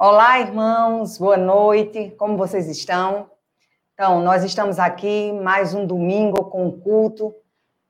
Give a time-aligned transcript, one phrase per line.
[0.00, 3.28] Olá, irmãos, boa noite, como vocês estão?
[3.94, 7.34] Então, nós estamos aqui mais um domingo com um culto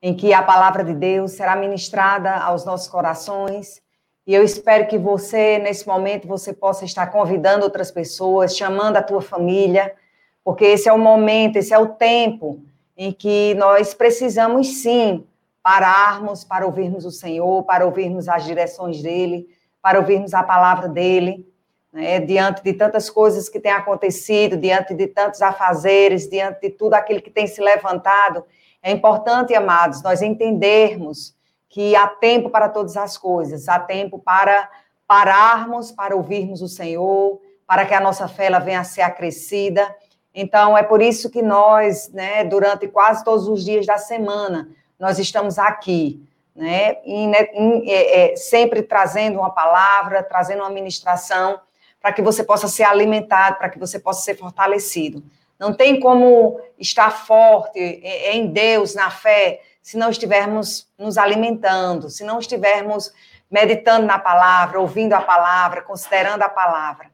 [0.00, 3.82] em que a palavra de Deus será ministrada aos nossos corações.
[4.26, 9.02] E eu espero que você, nesse momento, você possa estar convidando outras pessoas, chamando a
[9.02, 9.94] tua família,
[10.42, 12.64] porque esse é o momento, esse é o tempo
[12.96, 15.26] em que nós precisamos sim
[15.62, 19.46] pararmos para ouvirmos o Senhor, para ouvirmos as direções dele,
[19.82, 21.46] para ouvirmos a palavra dele
[21.92, 26.94] né, diante de tantas coisas que têm acontecido, diante de tantos afazeres, diante de tudo
[26.94, 28.44] aquilo que tem se levantado,
[28.82, 31.36] é importante, amados, nós entendermos
[31.68, 34.70] que há tempo para todas as coisas, há tempo para
[35.06, 39.94] pararmos, para ouvirmos o Senhor, para que a nossa fé ela venha a ser acrescida.
[40.34, 45.18] Então, é por isso que nós, né, durante quase todos os dias da semana, nós
[45.18, 46.22] estamos aqui,
[46.54, 51.60] né, em, é, é, sempre trazendo uma palavra, trazendo uma ministração
[52.08, 55.22] para que você possa ser alimentado, para que você possa ser fortalecido.
[55.58, 62.24] Não tem como estar forte em Deus, na fé, se não estivermos nos alimentando, se
[62.24, 63.12] não estivermos
[63.50, 67.10] meditando na palavra, ouvindo a palavra, considerando a palavra.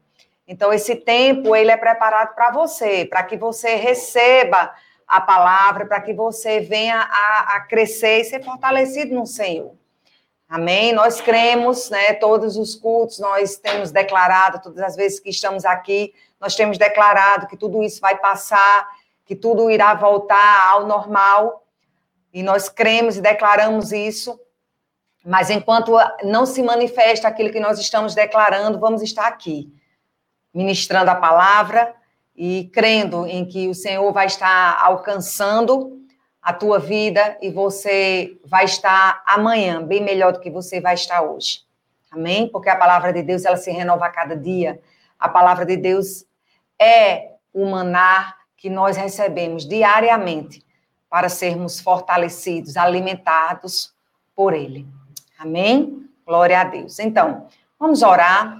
[0.47, 4.73] Então, esse tempo, ele é preparado para você, para que você receba
[5.05, 9.73] a palavra, para que você venha a, a crescer e ser fortalecido no Senhor.
[10.47, 10.93] Amém?
[10.93, 12.13] Nós cremos, né?
[12.13, 17.47] Todos os cultos nós temos declarado, todas as vezes que estamos aqui, nós temos declarado
[17.47, 18.87] que tudo isso vai passar,
[19.25, 21.65] que tudo irá voltar ao normal.
[22.31, 24.39] E nós cremos e declaramos isso.
[25.25, 29.73] Mas enquanto não se manifesta aquilo que nós estamos declarando, vamos estar aqui,
[30.53, 31.95] ministrando a palavra
[32.35, 36.04] e crendo em que o Senhor vai estar alcançando
[36.45, 41.23] a tua vida e você vai estar amanhã bem melhor do que você vai estar
[41.23, 41.61] hoje.
[42.11, 42.47] Amém?
[42.47, 44.79] Porque a palavra de Deus, ela se renova a cada dia.
[45.19, 46.23] A palavra de Deus
[46.79, 50.63] é o manar que nós recebemos diariamente
[51.09, 53.91] para sermos fortalecidos, alimentados
[54.35, 54.85] por ele.
[55.39, 56.07] Amém?
[56.23, 56.99] Glória a Deus.
[56.99, 57.47] Então,
[57.79, 58.55] vamos orar.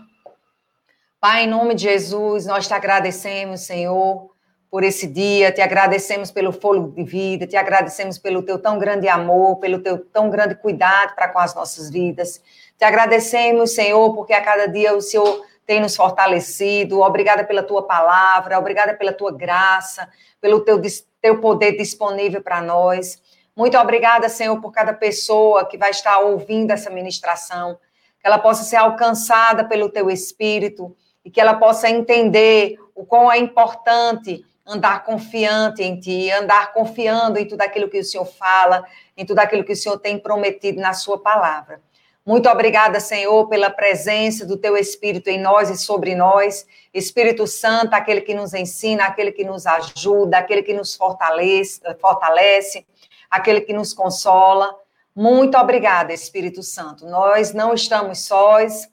[1.19, 4.34] Pai, em nome de Jesus, nós te agradecemos, Senhor,
[4.70, 9.08] por esse dia, te agradecemos pelo fôlego de vida, te agradecemos pelo teu tão grande
[9.08, 12.42] amor, pelo teu tão grande cuidado para com as nossas vidas.
[12.78, 17.02] Te agradecemos, Senhor, porque a cada dia o Senhor tem nos fortalecido.
[17.02, 20.09] Obrigada pela tua palavra, obrigada pela tua graça,
[20.42, 20.82] pelo teu,
[21.22, 23.22] teu poder disponível para nós.
[23.56, 27.78] Muito obrigada, Senhor, por cada pessoa que vai estar ouvindo essa ministração,
[28.20, 33.32] que ela possa ser alcançada pelo teu espírito e que ela possa entender o quão
[33.32, 38.84] é importante andar confiante em Ti, andar confiando em tudo aquilo que o Senhor fala,
[39.16, 41.81] em tudo aquilo que o Senhor tem prometido na Sua palavra.
[42.26, 46.66] Muito obrigada, Senhor, pela presença do Teu Espírito em nós e sobre nós.
[46.92, 52.84] Espírito Santo, aquele que nos ensina, aquele que nos ajuda, aquele que nos fortalece, fortalece
[53.30, 54.76] aquele que nos consola.
[55.16, 57.06] Muito obrigada, Espírito Santo.
[57.06, 58.90] Nós não estamos sós,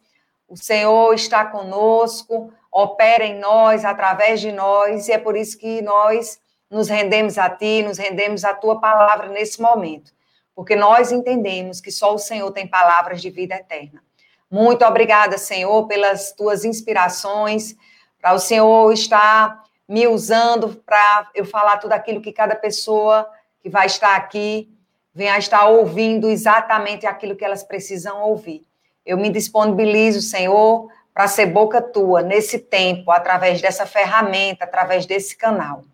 [0.46, 5.82] o Senhor está conosco, opera em nós, através de nós, e é por isso que
[5.82, 6.40] nós
[6.70, 10.12] nos rendemos a Ti, nos rendemos à Tua palavra nesse momento,
[10.54, 14.02] porque nós entendemos que só o Senhor tem palavras de vida eterna.
[14.50, 17.76] Muito obrigada, Senhor, pelas Tuas inspirações,
[18.20, 23.28] para o Senhor estar me usando para eu falar tudo aquilo que cada pessoa
[23.60, 24.70] que vai estar aqui
[25.14, 28.62] venha estar ouvindo exatamente aquilo que elas precisam ouvir.
[29.04, 35.36] Eu me disponibilizo, Senhor, para ser boca tua nesse tempo, através dessa ferramenta, através desse
[35.36, 35.84] canal.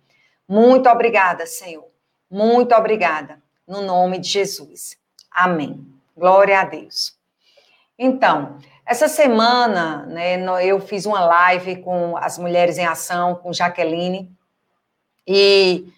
[0.48, 1.86] Muito obrigada, Senhor.
[2.30, 3.42] Muito obrigada.
[3.66, 4.96] No nome de Jesus.
[5.30, 5.86] Amém.
[6.16, 7.16] Glória a Deus.
[7.98, 14.32] Então, essa semana, né, eu fiz uma live com as Mulheres em Ação, com Jaqueline,
[15.26, 15.92] e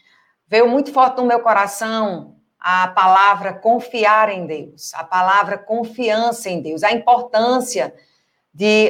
[0.49, 6.61] veio muito forte no meu coração a palavra confiar em Deus, a palavra confiança em
[6.61, 8.10] Deus, a importância de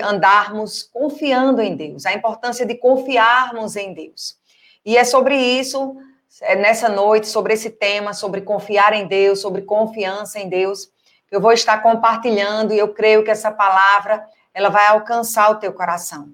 [0.03, 4.39] andarmos confiando em Deus, a importância de confiarmos em Deus.
[4.85, 5.97] E é sobre isso,
[6.41, 10.87] é nessa noite, sobre esse tema, sobre confiar em Deus, sobre confiança em Deus,
[11.29, 15.57] que eu vou estar compartilhando e eu creio que essa palavra, ela vai alcançar o
[15.57, 16.29] teu coração.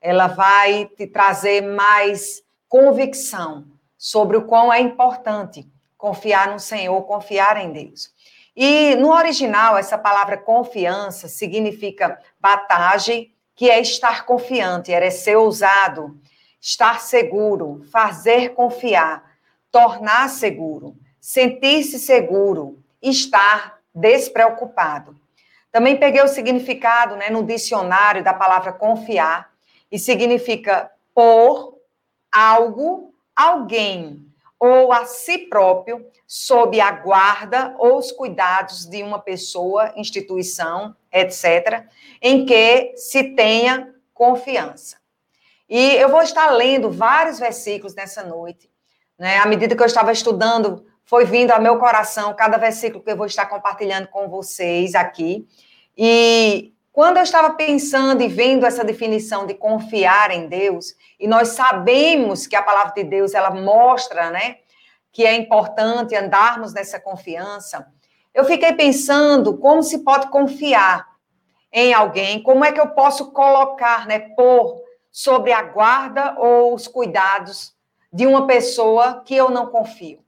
[0.00, 3.64] Ela vai te trazer mais convicção
[3.96, 8.12] sobre o quão é importante confiar no Senhor, confiar em Deus.
[8.54, 16.20] E no original, essa palavra confiança significa batagem, que é estar confiante, era ser ousado,
[16.60, 19.22] estar seguro, fazer confiar,
[19.70, 25.16] tornar seguro, sentir-se seguro, estar despreocupado.
[25.70, 29.52] Também peguei o significado né, no dicionário da palavra confiar,
[29.90, 31.78] e significa por
[32.32, 34.26] algo, alguém
[34.58, 41.84] ou a si próprio sob a guarda ou os cuidados de uma pessoa, instituição, etc.,
[42.20, 44.96] em que se tenha confiança.
[45.68, 48.70] E eu vou estar lendo vários versículos nessa noite,
[49.18, 49.38] né?
[49.38, 53.16] À medida que eu estava estudando, foi vindo ao meu coração cada versículo que eu
[53.16, 55.46] vou estar compartilhando com vocês aqui.
[55.96, 61.48] E quando eu estava pensando e vendo essa definição de confiar em Deus, e nós
[61.48, 64.56] sabemos que a palavra de Deus ela mostra, né,
[65.10, 67.86] que é importante andarmos nessa confiança,
[68.34, 71.06] eu fiquei pensando como se pode confiar
[71.72, 76.86] em alguém, como é que eu posso colocar, né, pôr sobre a guarda ou os
[76.86, 77.74] cuidados
[78.12, 80.20] de uma pessoa que eu não confio.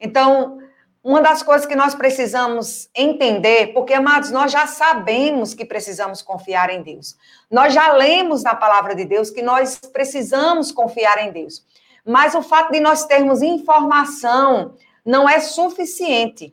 [0.00, 0.58] Então,
[1.02, 6.68] uma das coisas que nós precisamos entender, porque, amados, nós já sabemos que precisamos confiar
[6.68, 7.16] em Deus.
[7.48, 11.64] Nós já lemos na palavra de Deus que nós precisamos confiar em Deus.
[12.04, 16.52] Mas o fato de nós termos informação não é suficiente.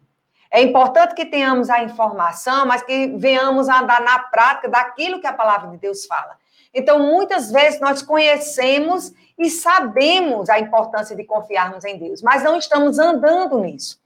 [0.53, 5.25] É importante que tenhamos a informação, mas que venhamos a andar na prática daquilo que
[5.25, 6.37] a palavra de Deus fala.
[6.71, 12.55] Então, muitas vezes nós conhecemos e sabemos a importância de confiarmos em Deus, mas não
[12.55, 13.99] estamos andando nisso.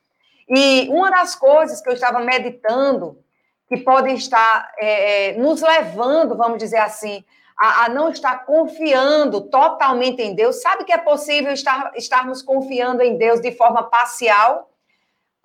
[0.47, 3.19] E uma das coisas que eu estava meditando,
[3.67, 7.25] que pode estar é, é, nos levando, vamos dizer assim,
[7.59, 13.01] a, a, não estar confiando totalmente em Deus, sabe que é possível estar, estarmos confiando
[13.01, 14.69] em Deus de forma parcial?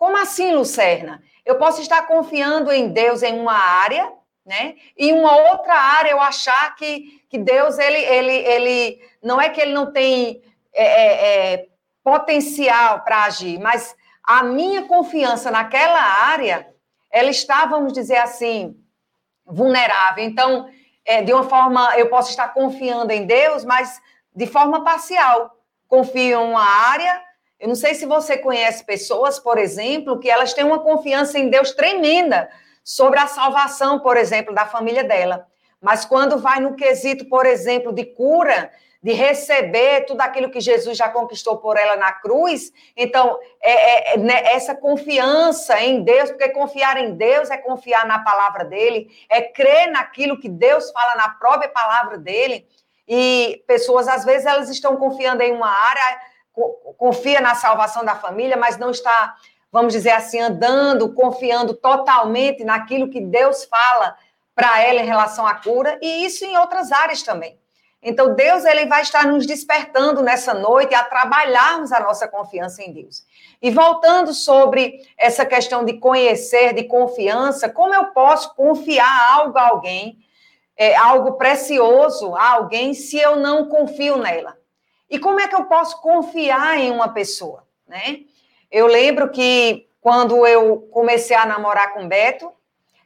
[0.02, 1.22] Como assim, Lucerna?
[1.46, 4.12] Eu posso estar confiando em Deus em uma área,
[4.44, 4.74] né?
[4.98, 9.60] E uma outra área eu achar que, que Deus, ele, ele, ele não é que
[9.60, 10.42] ele não tem
[10.74, 11.66] é, é, é
[12.02, 13.94] potencial para agir, mas
[14.24, 16.74] a minha confiança naquela área,
[17.08, 18.76] ela está, vamos dizer assim,
[19.46, 20.24] vulnerável.
[20.24, 20.68] Então,
[21.04, 24.02] é, de uma forma, eu posso estar confiando em Deus, mas
[24.34, 25.56] de forma parcial.
[25.86, 27.22] Confio em uma área.
[27.62, 31.48] Eu não sei se você conhece pessoas, por exemplo, que elas têm uma confiança em
[31.48, 32.50] Deus tremenda
[32.82, 35.46] sobre a salvação, por exemplo, da família dela.
[35.80, 38.68] Mas quando vai no quesito, por exemplo, de cura,
[39.00, 42.72] de receber tudo aquilo que Jesus já conquistou por ela na cruz.
[42.96, 48.04] Então, é, é, é né, essa confiança em Deus, porque confiar em Deus é confiar
[48.08, 52.66] na palavra dele, é crer naquilo que Deus fala na própria palavra dele.
[53.06, 56.31] E pessoas, às vezes, elas estão confiando em uma área,
[56.96, 59.36] confia na salvação da família, mas não está,
[59.70, 64.16] vamos dizer assim, andando, confiando totalmente naquilo que Deus fala
[64.54, 67.58] para ela em relação à cura, e isso em outras áreas também.
[68.02, 72.92] Então, Deus ele vai estar nos despertando nessa noite a trabalharmos a nossa confiança em
[72.92, 73.24] Deus.
[73.62, 79.68] E voltando sobre essa questão de conhecer, de confiança, como eu posso confiar algo a
[79.68, 80.18] alguém,
[80.76, 84.56] é, algo precioso a alguém, se eu não confio nela?
[85.12, 88.20] E como é que eu posso confiar em uma pessoa, né?
[88.70, 92.50] Eu lembro que quando eu comecei a namorar com Beto,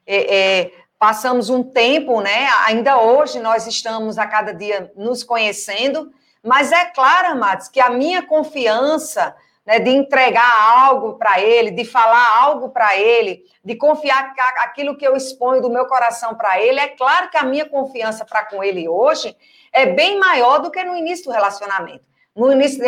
[0.07, 2.49] é, é, passamos um tempo, né?
[2.67, 6.13] Ainda hoje nós estamos a cada dia nos conhecendo,
[6.45, 9.35] mas é claro, amados, que a minha confiança
[9.67, 15.05] né, de entregar algo para ele, de falar algo para ele, de confiar aquilo que
[15.05, 18.63] eu exponho do meu coração para ele, é claro que a minha confiança para com
[18.63, 19.37] ele hoje
[19.77, 22.09] é bem maior do que no início do relacionamento.
[22.35, 22.83] No início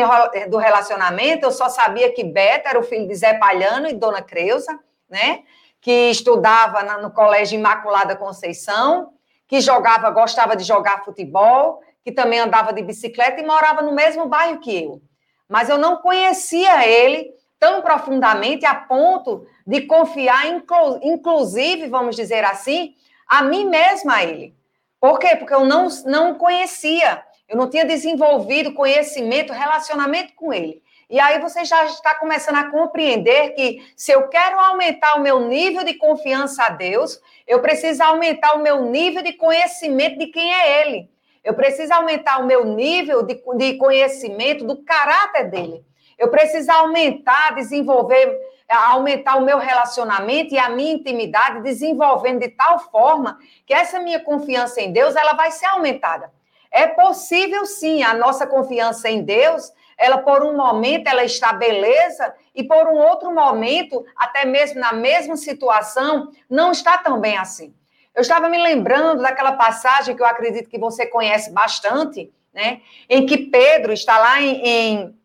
[0.49, 4.23] do relacionamento, eu só sabia que Beta era o filho de Zé Palhano e Dona
[4.23, 4.78] Creuza,
[5.09, 5.42] né?
[5.83, 9.12] que estudava no Colégio Imaculada Conceição,
[9.47, 14.26] que jogava, gostava de jogar futebol, que também andava de bicicleta e morava no mesmo
[14.26, 15.02] bairro que eu.
[15.49, 22.45] Mas eu não conhecia ele tão profundamente a ponto de confiar, inclu, inclusive, vamos dizer
[22.45, 22.95] assim,
[23.26, 24.58] a mim mesma a ele.
[25.00, 25.37] Por quê?
[25.37, 30.83] Porque eu não, não conhecia, eu não tinha desenvolvido conhecimento, relacionamento com ele.
[31.11, 35.40] E aí você já está começando a compreender que se eu quero aumentar o meu
[35.40, 40.52] nível de confiança a Deus, eu preciso aumentar o meu nível de conhecimento de quem
[40.52, 41.09] é Ele.
[41.43, 45.83] Eu preciso aumentar o meu nível de, de conhecimento do caráter dele.
[46.19, 48.38] Eu preciso aumentar, desenvolver,
[48.69, 54.21] aumentar o meu relacionamento e a minha intimidade, desenvolvendo de tal forma que essa minha
[54.21, 56.33] confiança em Deus ela vai ser aumentada.
[56.71, 62.33] É possível sim a nossa confiança em Deus ela por um momento ela está beleza
[62.55, 67.75] e por um outro momento, até mesmo na mesma situação, não está tão bem assim.
[68.15, 72.81] Eu estava me lembrando daquela passagem que eu acredito que você conhece bastante, né?
[73.09, 75.18] Em que Pedro está lá em, em,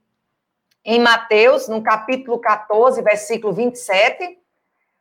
[0.86, 4.38] em Mateus, no capítulo 14, versículo 27.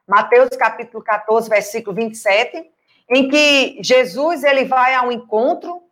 [0.06, 2.70] Mateus capítulo 14, versículo 27,
[3.08, 5.82] em que Jesus ele vai ao encontro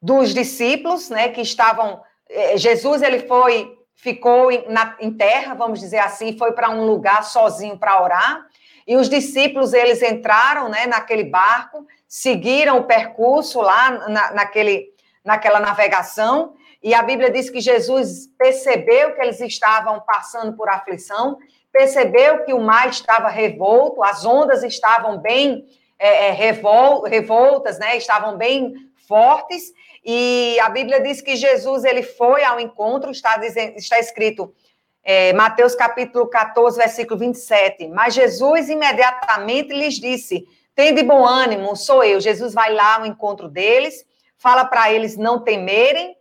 [0.00, 5.80] dos discípulos, né, que estavam eh, Jesus ele foi ficou em, na, em terra, vamos
[5.80, 8.46] dizer assim, foi para um lugar sozinho para orar.
[8.86, 15.58] E os discípulos eles entraram, né, naquele barco, seguiram o percurso lá na, naquele, naquela
[15.58, 16.54] navegação.
[16.82, 21.38] E a Bíblia diz que Jesus percebeu que eles estavam passando por aflição,
[21.72, 25.66] percebeu que o mar estava revolto, as ondas estavam bem
[25.98, 27.96] é, revol, revoltas, né?
[27.96, 28.74] Estavam bem
[29.08, 29.72] fortes.
[30.04, 34.54] E a Bíblia diz que Jesus ele foi ao encontro, está, dizendo, está escrito
[35.02, 37.88] é, Mateus capítulo 14, versículo 27.
[37.88, 42.20] Mas Jesus imediatamente lhes disse: Tende bom ânimo, sou eu.
[42.20, 44.04] Jesus vai lá ao encontro deles,
[44.36, 46.16] fala para eles não temerem.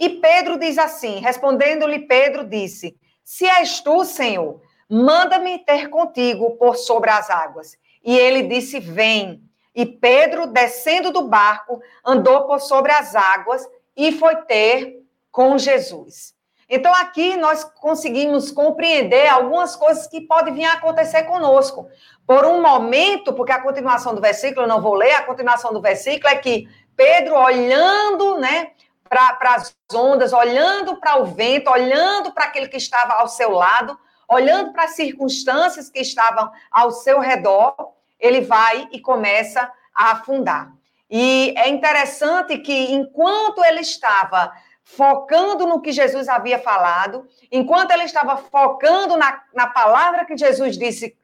[0.00, 6.74] E Pedro diz assim: respondendo-lhe, Pedro disse: Se és tu, Senhor, manda-me ter contigo por
[6.76, 7.76] sobre as águas.
[8.02, 9.42] E ele disse: Vem.
[9.74, 16.34] E Pedro, descendo do barco, andou por sobre as águas e foi ter com Jesus.
[16.68, 21.88] Então, aqui nós conseguimos compreender algumas coisas que podem vir a acontecer conosco.
[22.26, 25.80] Por um momento, porque a continuação do versículo, eu não vou ler, a continuação do
[25.80, 28.70] versículo é que Pedro, olhando né,
[29.10, 33.98] para as ondas, olhando para o vento, olhando para aquele que estava ao seu lado,
[34.28, 37.74] olhando para as circunstâncias que estavam ao seu redor,
[38.20, 40.72] ele vai e começa a afundar.
[41.10, 44.52] E é interessante que, enquanto ele estava
[44.84, 50.78] focando no que Jesus havia falado, enquanto ele estava focando na, na palavra que Jesus
[50.78, 51.16] disse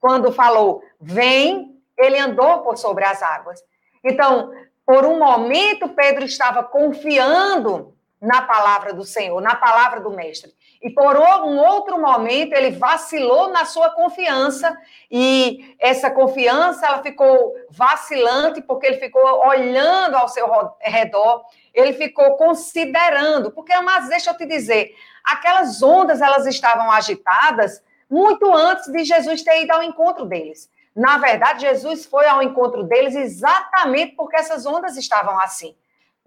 [0.00, 3.62] quando falou, vem, ele andou por sobre as águas.
[4.02, 4.52] Então,
[4.88, 10.50] por um momento, Pedro estava confiando na palavra do Senhor, na palavra do Mestre.
[10.82, 14.74] E por um outro momento ele vacilou na sua confiança
[15.10, 20.48] e essa confiança ela ficou vacilante porque ele ficou olhando ao seu
[20.80, 27.84] redor, ele ficou considerando, porque mas deixa eu te dizer, aquelas ondas elas estavam agitadas
[28.08, 30.70] muito antes de Jesus ter ido ao encontro deles.
[30.94, 35.76] Na verdade, Jesus foi ao encontro deles exatamente porque essas ondas estavam assim.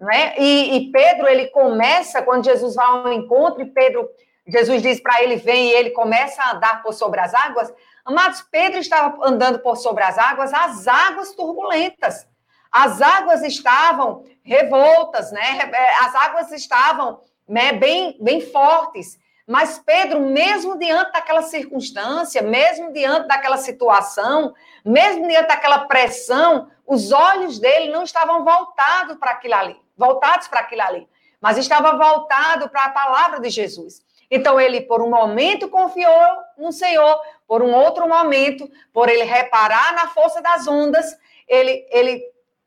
[0.00, 0.34] Né?
[0.38, 4.08] E, e Pedro, ele começa, quando Jesus vai ao encontro, e Pedro
[4.46, 7.72] Jesus diz para ele: vem, e ele começa a andar por sobre as águas.
[8.04, 12.26] Amados, Pedro estava andando por sobre as águas, as águas turbulentas.
[12.70, 15.70] As águas estavam revoltas, né?
[16.00, 19.18] As águas estavam né, bem, bem fortes.
[19.52, 27.12] Mas Pedro, mesmo diante daquela circunstância, mesmo diante daquela situação, mesmo diante daquela pressão, os
[27.12, 31.06] olhos dele não estavam voltados para aquilo ali, voltados para aquilo ali,
[31.38, 34.00] mas estava voltado para a palavra de Jesus.
[34.30, 39.92] Então, ele, por um momento, confiou no Senhor, por um outro momento, por ele reparar
[39.92, 41.14] na força das ondas,
[41.46, 42.22] ele, ele,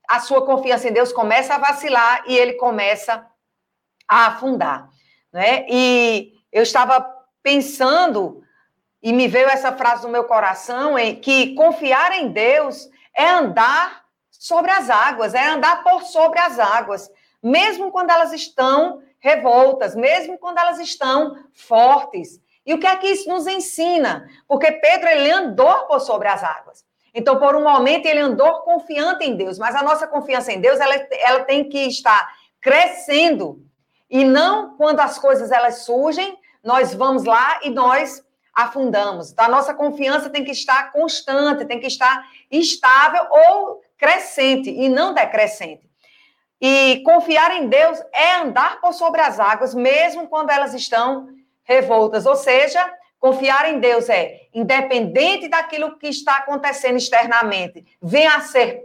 [0.08, 3.26] a sua confiança em Deus começa a vacilar e ele começa
[4.08, 4.88] a afundar.
[5.34, 5.66] Né?
[5.68, 7.06] E eu estava
[7.44, 8.42] pensando,
[9.04, 14.06] e me veio essa frase no meu coração, em que confiar em Deus é andar
[14.32, 17.12] sobre as águas, é andar por sobre as águas,
[17.44, 22.40] mesmo quando elas estão revoltas, mesmo quando elas estão fortes.
[22.66, 24.26] E o que é que isso nos ensina?
[24.48, 26.86] Porque Pedro ele andou por sobre as águas.
[27.14, 30.80] Então, por um momento, ele andou confiante em Deus, mas a nossa confiança em Deus
[30.80, 33.62] ela, ela tem que estar crescendo.
[34.10, 39.32] E não quando as coisas elas surgem, nós vamos lá e nós afundamos.
[39.32, 44.90] Então, a nossa confiança tem que estar constante, tem que estar estável ou crescente e
[44.90, 45.86] não decrescente.
[46.60, 51.30] E confiar em Deus é andar por sobre as águas, mesmo quando elas estão
[51.64, 52.26] revoltas.
[52.26, 58.84] Ou seja, confiar em Deus é, independente daquilo que está acontecendo externamente, venha a ser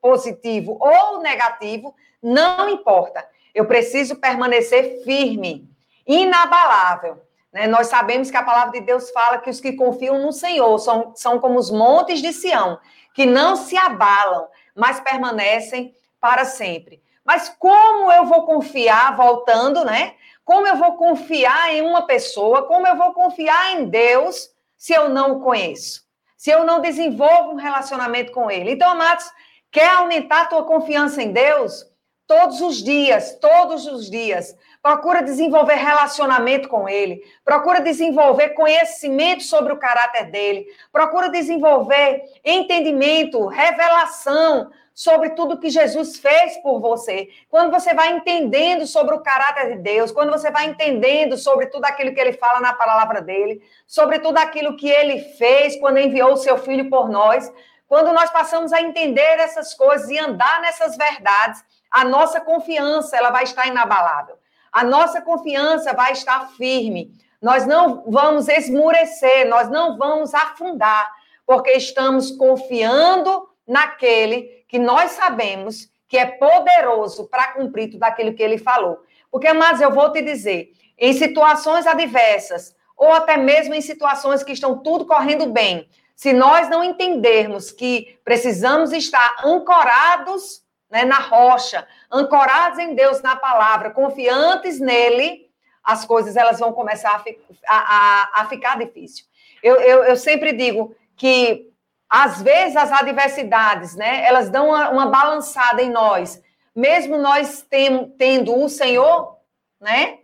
[0.00, 3.26] positivo ou negativo, não importa.
[3.52, 5.68] Eu preciso permanecer firme,
[6.06, 7.20] inabalável.
[7.52, 7.66] Né?
[7.66, 11.12] Nós sabemos que a palavra de Deus fala que os que confiam no Senhor são,
[11.14, 12.78] são como os montes de Sião,
[13.14, 17.02] que não se abalam, mas permanecem para sempre.
[17.24, 20.14] Mas como eu vou confiar, voltando, né?
[20.44, 22.66] Como eu vou confiar em uma pessoa?
[22.66, 26.04] Como eu vou confiar em Deus se eu não o conheço?
[26.36, 28.72] Se eu não desenvolvo um relacionamento com Ele?
[28.72, 29.30] Então, amados,
[29.70, 31.86] quer aumentar a tua confiança em Deus?
[32.26, 34.56] Todos os dias, todos os dias.
[34.82, 37.22] Procura desenvolver relacionamento com Ele.
[37.44, 40.66] Procura desenvolver conhecimento sobre o caráter dele.
[40.90, 48.86] Procura desenvolver entendimento, revelação sobre tudo que Jesus fez por você, quando você vai entendendo
[48.86, 52.60] sobre o caráter de Deus, quando você vai entendendo sobre tudo aquilo que ele fala
[52.60, 57.08] na palavra dele, sobre tudo aquilo que ele fez quando enviou o seu filho por
[57.08, 57.50] nós,
[57.88, 63.30] quando nós passamos a entender essas coisas e andar nessas verdades, a nossa confiança ela
[63.30, 64.39] vai estar inabalável.
[64.72, 67.12] A nossa confiança vai estar firme.
[67.40, 71.10] Nós não vamos esmurecer, nós não vamos afundar,
[71.46, 78.42] porque estamos confiando naquele que nós sabemos que é poderoso para cumprir tudo aquilo que
[78.42, 78.98] ele falou.
[79.30, 84.52] Porque, mas eu vou te dizer, em situações adversas, ou até mesmo em situações que
[84.52, 91.86] estão tudo correndo bem, se nós não entendermos que precisamos estar ancorados né, na rocha,
[92.10, 95.48] ancorados em Deus, na palavra, confiantes nele,
[95.82, 99.24] as coisas elas vão começar a, fi, a, a, a ficar difícil.
[99.62, 101.70] Eu, eu, eu, sempre digo que,
[102.08, 106.42] às vezes, as adversidades, né, elas dão uma, uma balançada em nós,
[106.74, 109.36] mesmo nós tem, tendo o Senhor,
[109.80, 110.19] né,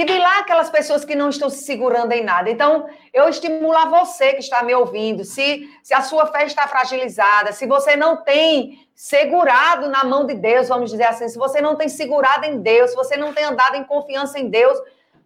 [0.00, 2.48] que de lá aquelas pessoas que não estão se segurando em nada.
[2.48, 6.66] Então, eu estimulo a você que está me ouvindo, se, se a sua fé está
[6.66, 11.60] fragilizada, se você não tem segurado na mão de Deus, vamos dizer assim, se você
[11.60, 14.78] não tem segurado em Deus, se você não tem andado em confiança em Deus,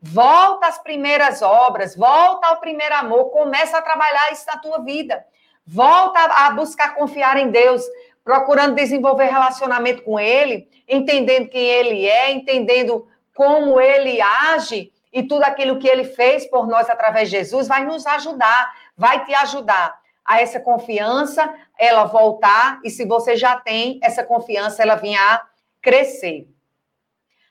[0.02, 5.24] volta às primeiras obras, volta ao primeiro amor, começa a trabalhar isso na tua vida.
[5.64, 7.82] Volta a buscar confiar em Deus,
[8.24, 15.42] procurando desenvolver relacionamento com Ele, entendendo quem Ele é, entendendo como ele age e tudo
[15.42, 19.98] aquilo que ele fez por nós através de Jesus vai nos ajudar, vai te ajudar
[20.24, 25.46] a essa confiança ela voltar e se você já tem essa confiança ela vir a
[25.82, 26.48] crescer.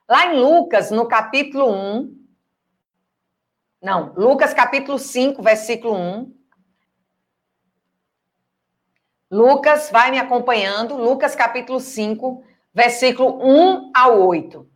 [0.09, 2.23] Lá em Lucas, no capítulo 1,
[3.81, 6.33] não, Lucas capítulo 5, versículo 1.
[9.29, 14.72] Lucas, vai me acompanhando, Lucas capítulo 5, versículo 1 ao 8.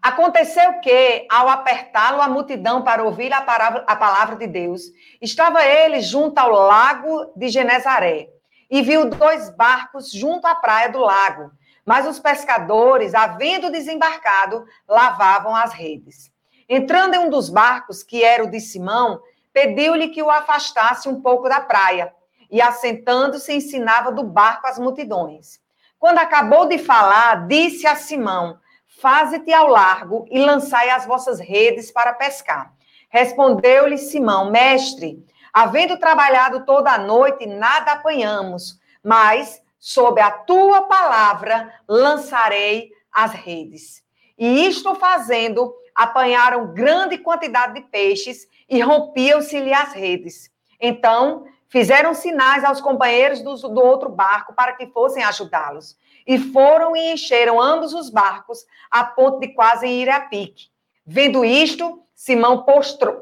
[0.00, 4.82] Aconteceu que, ao apertá-lo a multidão para ouvir a palavra, a palavra de Deus,
[5.20, 8.28] estava ele junto ao lago de Genezaré
[8.70, 11.50] e viu dois barcos junto à praia do lago.
[11.84, 16.30] Mas os pescadores, havendo desembarcado, lavavam as redes.
[16.68, 19.20] Entrando em um dos barcos, que era o de Simão,
[19.52, 22.12] pediu-lhe que o afastasse um pouco da praia,
[22.50, 25.60] e assentando-se ensinava do barco as multidões.
[25.98, 28.58] Quando acabou de falar, disse a Simão:
[29.00, 32.74] Faze-te ao largo e lançai as vossas redes para pescar.
[33.08, 41.72] Respondeu-lhe Simão, mestre, havendo trabalhado toda a noite, nada apanhamos, mas sob a tua palavra
[41.88, 44.02] lançarei as redes.
[44.36, 50.50] E isto fazendo, apanharam grande quantidade de peixes e rompiam-se-lhe as redes.
[50.80, 55.96] Então, fizeram sinais aos companheiros do, do outro barco para que fossem ajudá-los.
[56.28, 60.66] E foram e encheram ambos os barcos, a ponto de quase ir a pique.
[61.06, 62.66] Vendo isto, Simão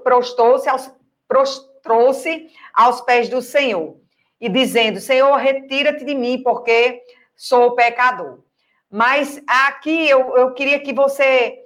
[0.03, 0.93] prostrou-se aos,
[1.29, 2.11] prostrou
[2.75, 3.97] aos pés do Senhor,
[4.41, 7.01] e dizendo: Senhor, retira-te de mim, porque
[7.37, 8.41] sou pecador.
[8.91, 11.57] Mas aqui eu, eu queria que você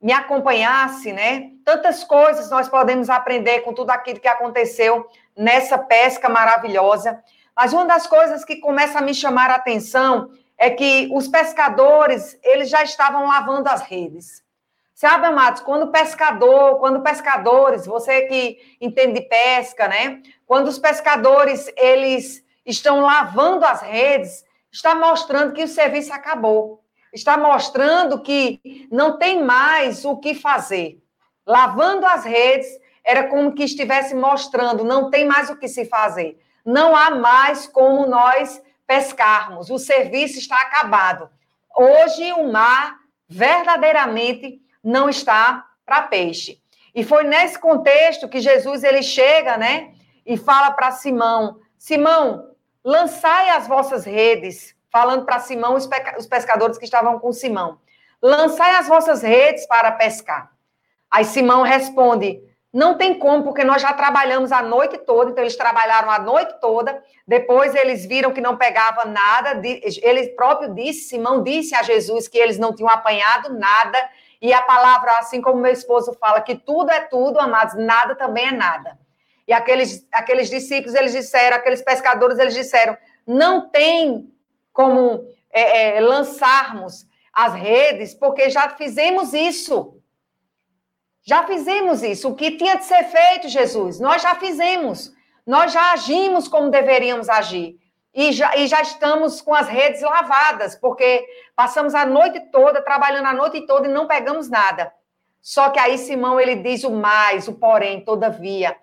[0.00, 1.50] me acompanhasse, né?
[1.66, 7.22] Tantas coisas nós podemos aprender com tudo aquilo que aconteceu nessa pesca maravilhosa.
[7.54, 12.36] Mas uma das coisas que começa a me chamar a atenção é que os pescadores,
[12.42, 14.42] eles já estavam lavando as redes.
[14.92, 20.20] Sabe, amados, quando pescador, quando pescadores, você que entende de pesca, né?
[20.44, 26.82] Quando os pescadores, eles estão lavando as redes, está mostrando que o serviço acabou.
[27.12, 31.00] Está mostrando que não tem mais o que fazer.
[31.46, 32.66] Lavando as redes,
[33.04, 36.38] era como que estivesse mostrando, não tem mais o que se fazer.
[36.64, 39.68] Não há mais como nós pescarmos.
[39.68, 41.30] O serviço está acabado.
[41.76, 42.96] Hoje o mar
[43.28, 46.60] verdadeiramente não está para peixe.
[46.94, 49.92] E foi nesse contexto que Jesus ele chega, né,
[50.24, 52.50] e fala para Simão: Simão,
[52.82, 57.78] lançai as vossas redes, falando para Simão os, os pescadores que estavam com Simão.
[58.20, 60.50] Lançai as vossas redes para pescar.
[61.10, 62.42] Aí Simão responde:
[62.72, 66.54] não tem como, porque nós já trabalhamos a noite toda, então eles trabalharam a noite
[66.60, 72.28] toda, depois eles viram que não pegava nada, ele próprio disse, Simão disse a Jesus
[72.28, 73.98] que eles não tinham apanhado nada,
[74.40, 78.48] e a palavra, assim como meu esposo fala, que tudo é tudo, amados, nada também
[78.48, 78.98] é nada.
[79.46, 84.30] E aqueles, aqueles discípulos, eles disseram, aqueles pescadores, eles disseram, não tem
[84.72, 89.97] como é, é, lançarmos as redes, porque já fizemos isso.
[91.28, 92.30] Já fizemos isso.
[92.30, 95.12] O que tinha de ser feito, Jesus, nós já fizemos.
[95.46, 97.78] Nós já agimos como deveríamos agir.
[98.14, 101.22] E já, e já estamos com as redes lavadas, porque
[101.54, 104.90] passamos a noite toda, trabalhando a noite toda e não pegamos nada.
[105.42, 108.74] Só que aí Simão ele diz o mais, o porém, todavia.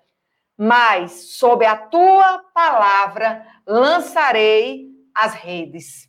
[0.56, 6.08] Mas sob a tua palavra lançarei as redes.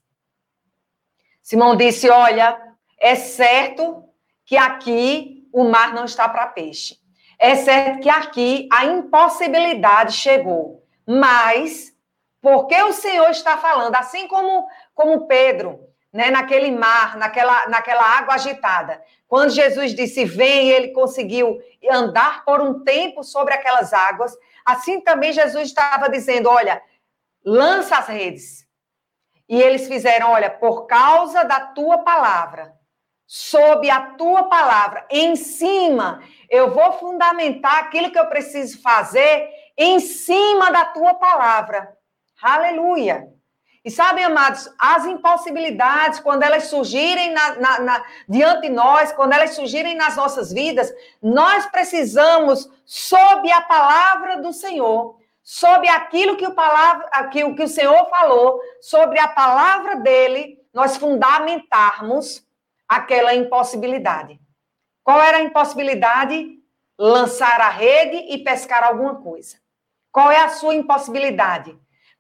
[1.43, 2.61] Simão disse: Olha,
[3.01, 4.05] é certo
[4.45, 6.99] que aqui o mar não está para peixe.
[7.39, 10.85] É certo que aqui a impossibilidade chegou.
[11.07, 11.95] Mas,
[12.43, 15.81] porque o Senhor está falando, assim como, como Pedro,
[16.13, 21.59] né, naquele mar, naquela, naquela água agitada, quando Jesus disse vem, ele conseguiu
[21.91, 26.83] andar por um tempo sobre aquelas águas, assim também Jesus estava dizendo: olha,
[27.43, 28.67] lança as redes.
[29.49, 32.75] E eles fizeram: olha, por causa da tua palavra,
[33.27, 39.99] sob a tua palavra, em cima, eu vou fundamentar aquilo que eu preciso fazer em
[39.99, 41.97] cima da tua palavra.
[42.41, 43.29] Aleluia.
[43.85, 49.33] E sabem, amados, as impossibilidades, quando elas surgirem na, na, na, diante de nós, quando
[49.33, 56.47] elas surgirem nas nossas vidas, nós precisamos, sob a palavra do Senhor, sob aquilo que
[56.47, 62.46] o, palavra, aquilo que o Senhor falou, sobre a palavra dele, nós fundamentarmos
[62.89, 64.41] aquela impossibilidade.
[65.03, 66.55] Qual era a impossibilidade?
[66.99, 69.59] Lançar a rede e pescar alguma coisa.
[70.11, 71.77] Qual é a sua impossibilidade?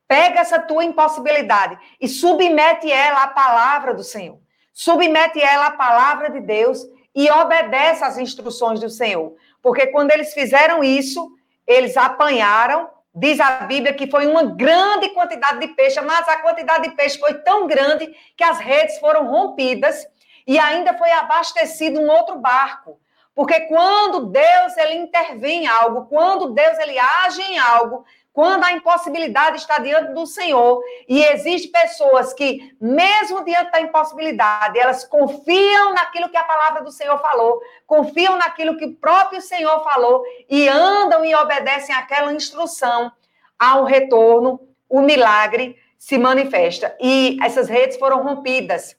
[0.06, 4.38] Pega essa tua impossibilidade e submete ela à palavra do Senhor.
[4.72, 9.34] Submete ela à palavra de Deus e obedece às instruções do Senhor.
[9.62, 11.28] Porque quando eles fizeram isso,
[11.66, 12.90] eles apanharam.
[13.14, 17.18] Diz a Bíblia que foi uma grande quantidade de peixe, mas a quantidade de peixe
[17.18, 20.06] foi tão grande que as redes foram rompidas
[20.46, 23.00] e ainda foi abastecido um outro barco.
[23.34, 28.72] Porque quando Deus ele intervém em algo, quando Deus ele age em algo, quando a
[28.72, 35.94] impossibilidade está diante do Senhor, e existem pessoas que, mesmo diante da impossibilidade, elas confiam
[35.94, 40.68] naquilo que a palavra do Senhor falou, confiam naquilo que o próprio Senhor falou e
[40.68, 43.10] andam e obedecem àquela instrução,
[43.58, 46.94] ao retorno, o milagre se manifesta.
[47.00, 48.96] E essas redes foram rompidas.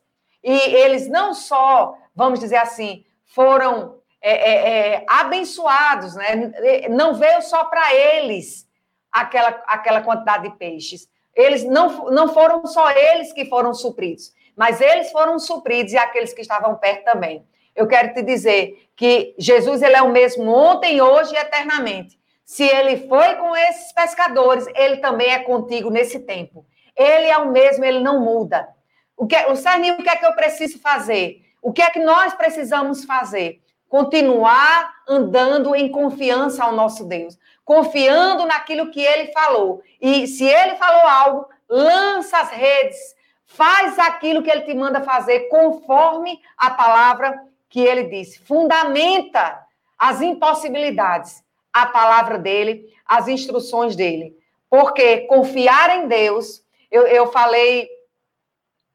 [0.48, 6.54] E eles não só, vamos dizer assim, foram é, é, é, abençoados, né?
[6.90, 8.66] Não veio só para eles
[9.12, 11.10] aquela, aquela quantidade de peixes.
[11.36, 16.34] Eles não, não foram só eles que foram supridos, mas eles foram supridos e aqueles
[16.34, 17.46] que estavam perto também.
[17.76, 22.18] Eu quero te dizer que Jesus ele é o mesmo ontem, hoje e eternamente.
[22.46, 26.66] Se ele foi com esses pescadores, ele também é contigo nesse tempo.
[26.96, 28.77] Ele é o mesmo, ele não muda.
[29.18, 31.42] O que, o Sarninho, o que é que eu preciso fazer?
[31.60, 33.60] O que é que nós precisamos fazer?
[33.90, 39.82] Continuar andando em confiança ao nosso Deus, confiando naquilo que ele falou.
[40.00, 42.98] E se ele falou algo, lança as redes,
[43.46, 48.40] faz aquilo que ele te manda fazer conforme a palavra que ele disse.
[48.40, 49.66] Fundamenta
[49.98, 54.38] as impossibilidades, a palavra dele, as instruções dele.
[54.70, 57.90] Porque confiar em Deus, eu, eu falei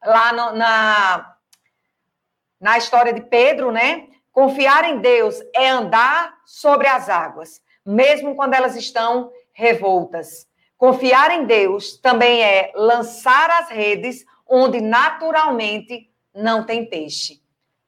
[0.04, 1.36] lá no, na,
[2.60, 4.08] na história de Pedro, né?
[4.32, 10.46] Confiar em Deus é andar sobre as águas, mesmo quando elas estão revoltas.
[10.76, 17.40] Confiar em Deus também é lançar as redes onde naturalmente não tem peixe.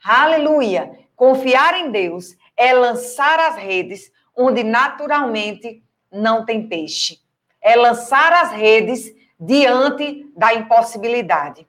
[0.04, 0.98] Aleluia!
[1.16, 7.18] Confiar em Deus é lançar as redes onde naturalmente não tem peixe.
[7.60, 11.66] É lançar as redes diante da impossibilidade.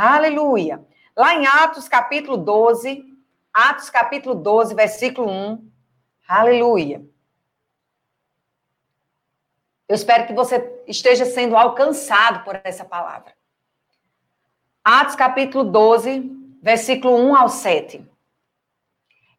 [0.00, 0.86] Aleluia.
[1.16, 3.04] Lá em Atos capítulo 12,
[3.52, 5.72] Atos capítulo 12, versículo 1.
[6.28, 7.04] Aleluia.
[9.88, 13.34] Eu espero que você esteja sendo alcançado por essa palavra.
[14.84, 16.30] Atos capítulo 12,
[16.62, 18.08] versículo 1 ao 7.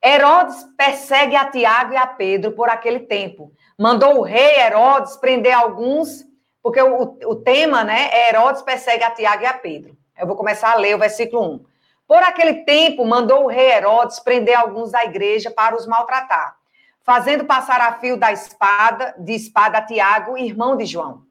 [0.04, 3.54] Herodes persegue a Tiago e a Pedro por aquele tempo.
[3.78, 6.26] Mandou o rei Herodes prender alguns,
[6.62, 9.99] porque o, o tema né, é Herodes persegue a Tiago e a Pedro.
[10.20, 11.66] Eu vou começar a ler o versículo 1.
[12.06, 16.58] Por aquele tempo, mandou o rei Herodes prender alguns da igreja para os maltratar,
[17.06, 21.24] fazendo passar a fio da espada, de espada a Tiago, irmão de João.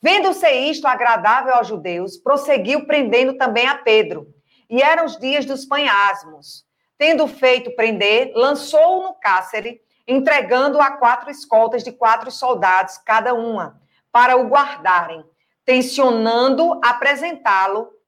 [0.00, 4.26] Vendo-se isto agradável aos judeus, prosseguiu prendendo também a Pedro.
[4.70, 6.64] E eram os dias dos panhasmos.
[6.96, 13.78] Tendo feito prender, lançou-o no cárcere, entregando-o a quatro escoltas de quatro soldados, cada uma,
[14.10, 15.22] para o guardarem,
[15.66, 17.99] tensionando apresentá-lo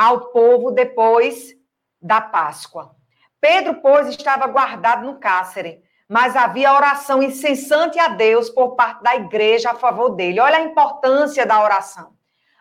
[0.00, 1.54] ao povo depois
[2.00, 2.96] da Páscoa.
[3.38, 9.14] Pedro, pois, estava guardado no cárcere, mas havia oração incessante a Deus por parte da
[9.14, 10.40] igreja a favor dele.
[10.40, 12.14] Olha a importância da oração.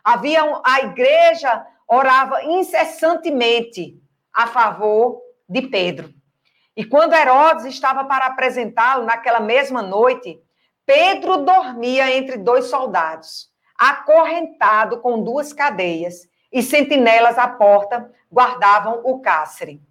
[0.03, 3.97] Havia a igreja orava incessantemente
[4.33, 6.13] a favor de Pedro.
[6.75, 10.37] E quando Herodes estava para apresentá-lo naquela mesma noite,
[10.85, 13.47] Pedro dormia entre dois soldados,
[13.77, 19.81] acorrentado com duas cadeias e sentinelas à porta guardavam o cárcere.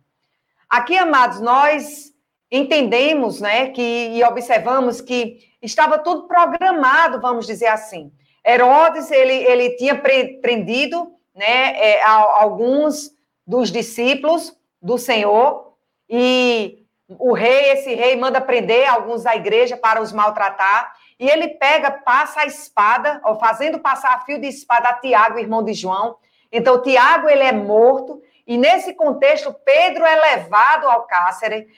[0.69, 2.13] Aqui, amados, nós
[2.51, 8.13] entendemos, né, que e observamos que estava tudo programado, vamos dizer assim.
[8.45, 13.11] Herodes, ele, ele tinha prendido, né, é, alguns
[13.47, 15.75] dos discípulos do Senhor
[16.09, 16.85] e
[17.19, 21.91] o rei, esse rei manda prender alguns da igreja para os maltratar, e ele pega,
[21.91, 26.17] passa a espada, ó, fazendo passar a fio de espada a Tiago, irmão de João.
[26.51, 31.69] Então, Tiago, ele é morto, e nesse contexto, Pedro é levado ao cárcere,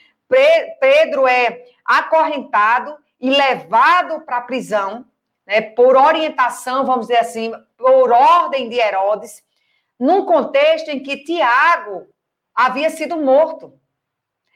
[0.79, 5.05] Pedro é acorrentado e levado para a prisão,
[5.45, 9.43] né, por orientação, vamos dizer assim, por ordem de Herodes,
[9.99, 12.07] num contexto em que Tiago
[12.55, 13.73] havia sido morto.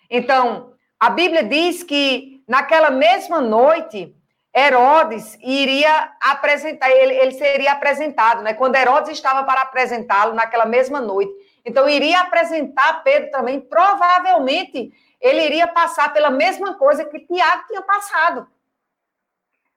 [0.10, 4.16] Então, a Bíblia diz que naquela mesma noite,
[4.56, 8.54] Herodes iria apresentar, ele, ele seria apresentado, né?
[8.54, 11.34] Quando Herodes estava para apresentá-lo naquela mesma noite.
[11.66, 13.60] Então, iria apresentar Pedro também.
[13.60, 18.48] Provavelmente, ele iria passar pela mesma coisa que Tiago tinha passado.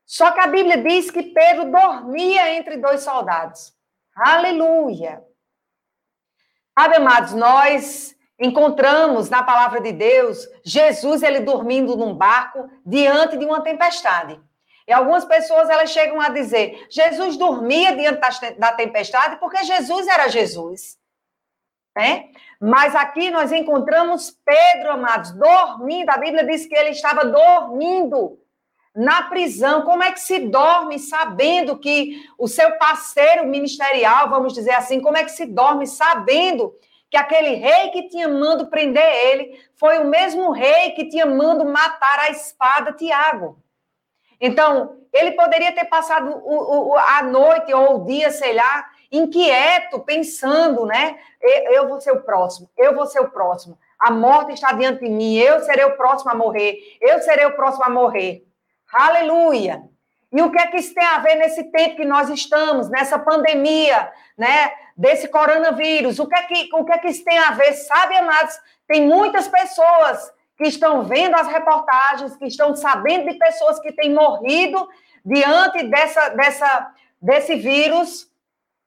[0.07, 3.75] Só que a Bíblia diz que Pedro dormia entre dois soldados.
[4.15, 5.23] Aleluia!
[6.79, 13.45] Sabe, amados, nós encontramos na palavra de Deus Jesus ele dormindo num barco diante de
[13.45, 14.41] uma tempestade.
[14.89, 18.19] E algumas pessoas elas chegam a dizer: Jesus dormia diante
[18.59, 20.97] da tempestade porque Jesus era Jesus.
[21.95, 22.31] Né?
[22.59, 26.09] Mas aqui nós encontramos Pedro, amados, dormindo.
[26.09, 28.39] A Bíblia diz que ele estava dormindo
[28.95, 29.83] na prisão.
[29.83, 35.19] Como é que se dorme sabendo que o seu parceiro ministerial, vamos dizer assim, como
[35.19, 36.75] é que se dorme sabendo
[37.11, 41.65] que aquele rei que tinha mando prender ele foi o mesmo rei que tinha mando
[41.67, 43.63] matar a espada Tiago.
[44.41, 50.01] Então, ele poderia ter passado o, o, a noite ou o dia, sei lá, inquieto,
[50.01, 51.19] pensando, né?
[51.71, 53.79] Eu vou ser o próximo, eu vou ser o próximo.
[53.99, 57.57] A morte está diante de mim, eu serei o próximo a morrer, eu serei o
[57.57, 58.45] próximo a morrer.
[58.93, 59.83] Aleluia!
[60.31, 63.19] E o que é que isso tem a ver nesse tempo que nós estamos, nessa
[63.19, 64.73] pandemia, né?
[64.95, 66.19] Desse coronavírus?
[66.19, 67.73] O que é que, o que, é que isso tem a ver?
[67.73, 68.55] Sabe, amados,
[68.87, 74.13] tem muitas pessoas que estão vendo as reportagens, que estão sabendo de pessoas que têm
[74.13, 74.89] morrido
[75.25, 78.29] diante dessa, dessa, desse vírus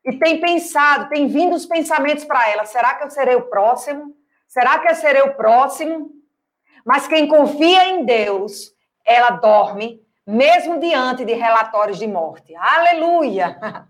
[0.04, 4.14] e tem pensado, tem vindo os pensamentos para ela: será que eu serei o próximo?
[4.48, 6.12] Será que eu serei o próximo?
[6.86, 8.74] Mas quem confia em Deus,
[9.06, 12.54] ela dorme mesmo diante de relatórios de morte.
[12.56, 13.58] Aleluia!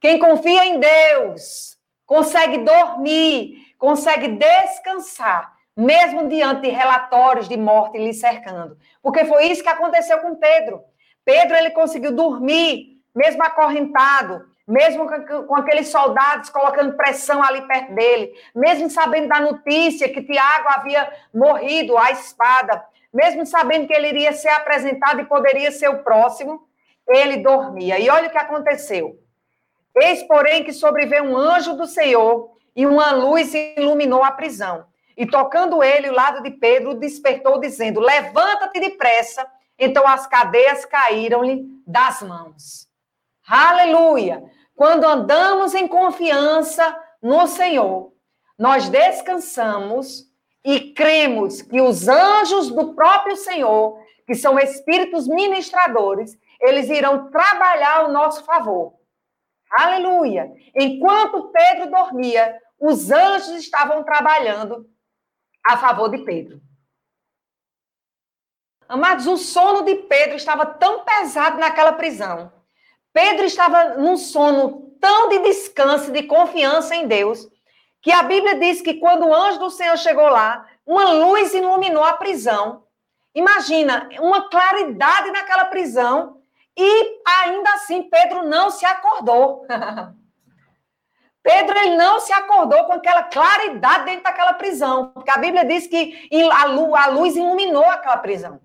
[0.00, 8.12] Quem confia em Deus consegue dormir, consegue descansar, mesmo diante de relatórios de morte lhe
[8.12, 8.76] cercando.
[9.02, 10.82] Porque foi isso que aconteceu com Pedro.
[11.24, 15.06] Pedro ele conseguiu dormir, mesmo acorrentado, mesmo
[15.46, 21.10] com aqueles soldados colocando pressão ali perto dele, mesmo sabendo da notícia que Tiago havia
[21.32, 22.82] morrido à espada,
[23.12, 26.66] mesmo sabendo que ele iria ser apresentado e poderia ser o próximo,
[27.06, 27.98] ele dormia.
[27.98, 29.18] E olha o que aconteceu.
[29.94, 34.86] Eis, porém, que sobreveio um anjo do Senhor e uma luz iluminou a prisão.
[35.16, 39.46] E tocando ele o lado de Pedro, despertou, dizendo: Levanta-te depressa.
[39.78, 42.88] Então as cadeias caíram-lhe das mãos.
[43.46, 44.42] Aleluia!
[44.74, 48.12] Quando andamos em confiança no Senhor,
[48.58, 50.24] nós descansamos
[50.64, 57.98] e cremos que os anjos do próprio Senhor, que são espíritos ministradores, eles irão trabalhar
[57.98, 58.94] ao nosso favor.
[59.70, 60.50] Aleluia!
[60.74, 64.88] Enquanto Pedro dormia, os anjos estavam trabalhando
[65.66, 66.60] a favor de Pedro.
[68.88, 72.52] Amados, o sono de Pedro estava tão pesado naquela prisão.
[73.12, 77.48] Pedro estava num sono tão de descanso, de confiança em Deus,
[78.02, 82.04] que a Bíblia diz que quando o anjo do Senhor chegou lá, uma luz iluminou
[82.04, 82.84] a prisão.
[83.34, 86.42] Imagina, uma claridade naquela prisão,
[86.76, 89.66] e ainda assim Pedro não se acordou.
[91.44, 95.86] Pedro ele não se acordou com aquela claridade dentro daquela prisão, porque a Bíblia diz
[95.86, 98.62] que a luz iluminou aquela prisão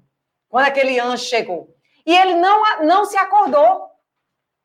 [0.48, 1.76] quando aquele anjo chegou.
[2.06, 3.86] E ele não, não se acordou.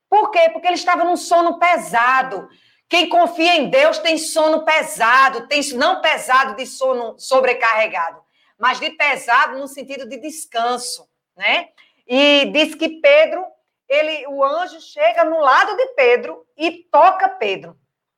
[0.09, 0.49] Por quê?
[0.53, 2.49] Porque ele estava num sono pesado.
[2.89, 8.23] Quem confia em Deus tem sono pesado, tem não pesado de sono sobrecarregado,
[8.57, 11.71] mas de pesado no sentido de descanso, né?
[12.07, 13.45] E diz que Pedro,
[13.89, 17.77] ele, o anjo chega no lado de Pedro e toca Pedro.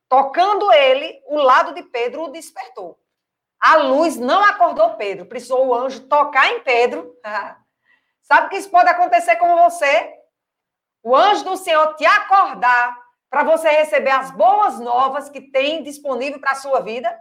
[0.09, 2.97] Tocando ele, o lado de Pedro o despertou.
[3.59, 7.13] A luz não acordou Pedro, precisou o anjo tocar em Pedro.
[8.21, 10.13] Sabe que isso pode acontecer com você?
[11.03, 12.97] O anjo do Senhor te acordar
[13.29, 17.17] para você receber as boas novas que tem disponível para a sua vida.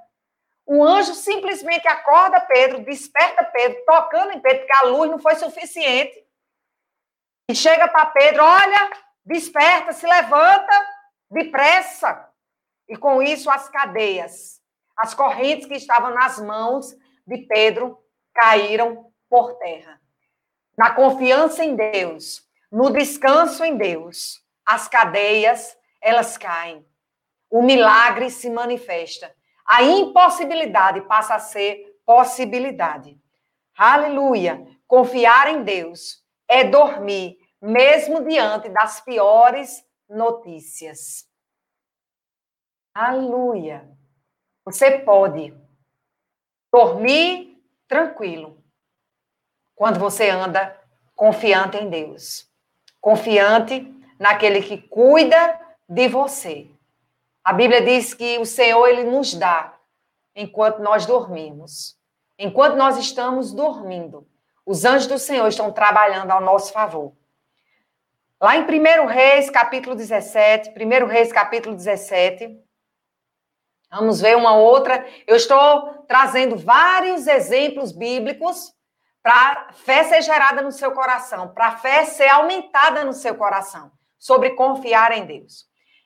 [0.64, 5.36] O anjo simplesmente acorda Pedro, desperta Pedro, tocando em Pedro, porque a luz não foi
[5.36, 6.26] suficiente.
[7.48, 8.90] E chega para Pedro: olha,
[9.24, 10.72] desperta, se levanta,
[11.30, 12.25] depressa.
[12.88, 14.60] E com isso, as cadeias,
[14.96, 16.94] as correntes que estavam nas mãos
[17.26, 17.98] de Pedro
[18.34, 20.00] caíram por terra.
[20.76, 26.84] Na confiança em Deus, no descanso em Deus, as cadeias, elas caem.
[27.50, 29.34] O milagre se manifesta.
[29.66, 33.18] A impossibilidade passa a ser possibilidade.
[33.76, 34.64] Aleluia!
[34.86, 41.25] Confiar em Deus é dormir, mesmo diante das piores notícias.
[42.98, 43.86] Aleluia!
[44.64, 45.52] Você pode
[46.72, 48.56] dormir tranquilo
[49.74, 50.74] quando você anda
[51.14, 52.50] confiante em Deus,
[52.98, 56.70] confiante naquele que cuida de você.
[57.44, 59.78] A Bíblia diz que o Senhor ele nos dá
[60.34, 61.98] enquanto nós dormimos.
[62.38, 64.26] Enquanto nós estamos dormindo,
[64.64, 67.12] os anjos do Senhor estão trabalhando ao nosso favor.
[68.40, 72.64] Lá em 1 Reis, capítulo 17, 1 Reis, capítulo 17,
[73.96, 75.06] vamos ver uma outra.
[75.26, 78.72] Eu estou trazendo vários exemplos bíblicos
[79.22, 83.90] para fé ser gerada no seu coração, para a fé ser aumentada no seu coração,
[84.18, 85.64] sobre confiar em Deus.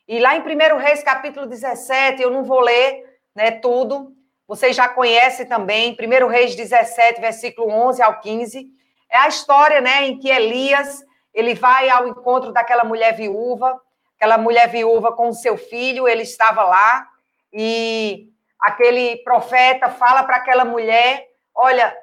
[0.09, 4.12] E lá em 1 Reis, capítulo 17, eu não vou ler né, tudo,
[4.48, 8.66] vocês já conhecem também, 1 Reis 17, versículo 11 ao 15,
[9.11, 13.79] é a história né, em que Elias ele vai ao encontro daquela mulher viúva,
[14.16, 17.07] aquela mulher viúva com o seu filho, ele estava lá,
[17.53, 18.29] e
[18.61, 21.97] aquele profeta fala para aquela mulher: Olha,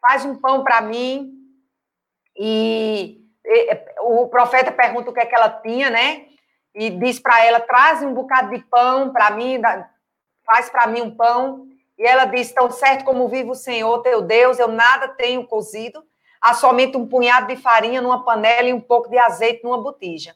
[0.00, 1.32] faz um pão para mim.
[2.36, 3.20] E,
[4.00, 6.26] o profeta pergunta o que é que ela tinha, né?
[6.74, 9.60] e diz para ela: traz um bocado de pão para mim,
[10.44, 11.66] faz para mim um pão.
[11.96, 16.02] E ela diz: tão certo como vive o Senhor teu Deus, eu nada tenho cozido,
[16.40, 20.34] há somente um punhado de farinha numa panela e um pouco de azeite numa botija.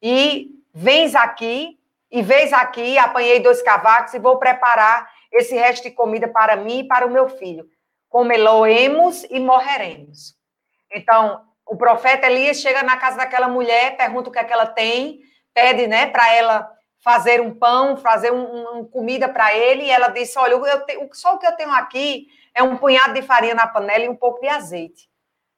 [0.00, 1.78] E vens aqui,
[2.12, 6.80] e vês aqui, apanhei dois cavacos e vou preparar esse resto de comida para mim
[6.80, 7.66] e para o meu filho.
[8.10, 10.34] Comeloemos e morreremos.
[10.94, 14.66] Então, o profeta Elias chega na casa daquela mulher, pergunta o que é que ela
[14.66, 15.20] tem,
[15.54, 16.70] pede, né, para ela
[17.02, 21.34] fazer um pão, fazer uma um comida para ele, e ela disse: Olha, eu só
[21.34, 24.38] o que eu tenho aqui é um punhado de farinha na panela e um pouco
[24.38, 25.08] de azeite.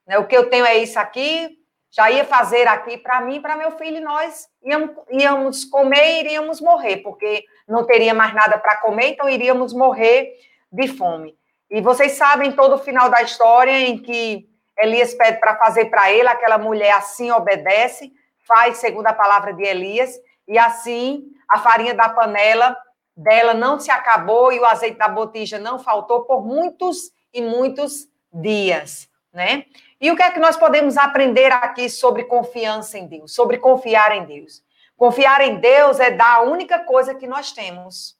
[0.07, 1.59] Né, o que eu tenho é isso aqui,
[1.94, 6.20] já ia fazer aqui para mim, para meu filho, e nós íamos, íamos comer e
[6.20, 10.33] iríamos morrer, porque não teria mais nada para comer, então iríamos morrer
[10.72, 11.37] de fome.
[11.70, 16.11] E vocês sabem todo o final da história em que Elias pede para fazer para
[16.11, 18.12] ele, aquela mulher assim obedece,
[18.44, 22.76] faz segundo a palavra de Elias, e assim a farinha da panela
[23.16, 28.09] dela não se acabou e o azeite da botija não faltou por muitos e muitos
[28.33, 29.66] dias, né?
[30.05, 34.14] E o que é que nós podemos aprender aqui sobre confiança em Deus, sobre confiar
[34.14, 34.62] em Deus?
[34.99, 38.14] Confiar em Deus é dar a única coisa que nós temos.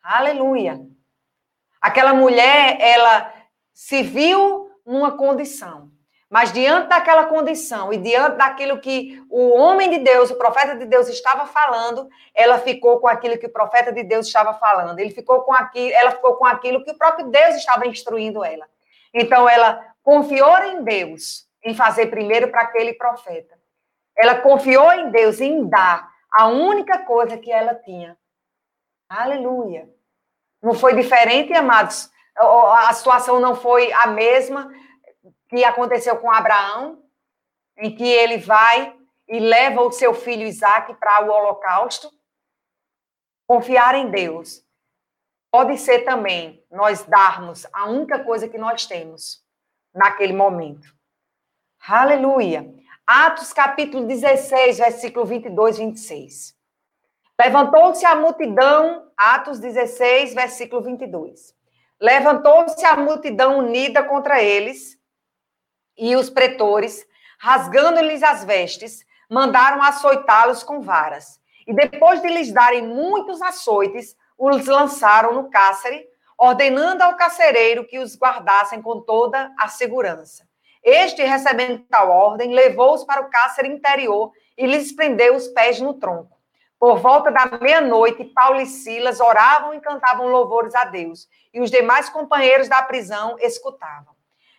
[0.00, 0.80] Aleluia.
[1.80, 3.34] Aquela mulher, ela
[3.72, 5.90] se viu numa condição.
[6.28, 10.84] Mas diante daquela condição e diante daquilo que o homem de Deus, o profeta de
[10.84, 15.00] Deus estava falando, ela ficou com aquilo que o profeta de Deus estava falando.
[15.00, 18.68] Ele ficou com aquilo, ela ficou com aquilo que o próprio Deus estava instruindo ela.
[19.12, 23.58] Então ela confiou em Deus em fazer primeiro para aquele profeta.
[24.16, 28.18] Ela confiou em Deus em dar a única coisa que ela tinha.
[29.08, 29.88] Aleluia.
[30.62, 32.10] Não foi diferente, amados.
[32.36, 34.72] A situação não foi a mesma
[35.48, 37.02] que aconteceu com Abraão,
[37.76, 38.96] em que ele vai
[39.28, 42.10] e leva o seu filho Isaac para o holocausto.
[43.46, 44.64] Confiar em Deus
[45.50, 49.39] pode ser também nós darmos a única coisa que nós temos
[49.94, 50.94] naquele momento.
[51.86, 52.72] Aleluia.
[53.06, 56.54] Atos capítulo 16, versículo 22, 26.
[57.40, 61.54] Levantou-se a multidão, Atos 16, versículo 22.
[62.00, 64.98] Levantou-se a multidão unida contra eles
[65.96, 67.06] e os pretores,
[67.38, 71.40] rasgando-lhes as vestes, mandaram açoitá-los com varas.
[71.66, 76.06] E depois de lhes darem muitos açoites, os lançaram no cárcere,
[76.40, 80.48] ordenando ao carcereiro que os guardassem com toda a segurança.
[80.82, 85.92] Este, recebendo tal ordem, levou-os para o cárcere interior e lhes prendeu os pés no
[85.92, 86.38] tronco.
[86.78, 91.70] Por volta da meia-noite, Paulo e Silas oravam e cantavam louvores a Deus, e os
[91.70, 94.14] demais companheiros da prisão escutavam.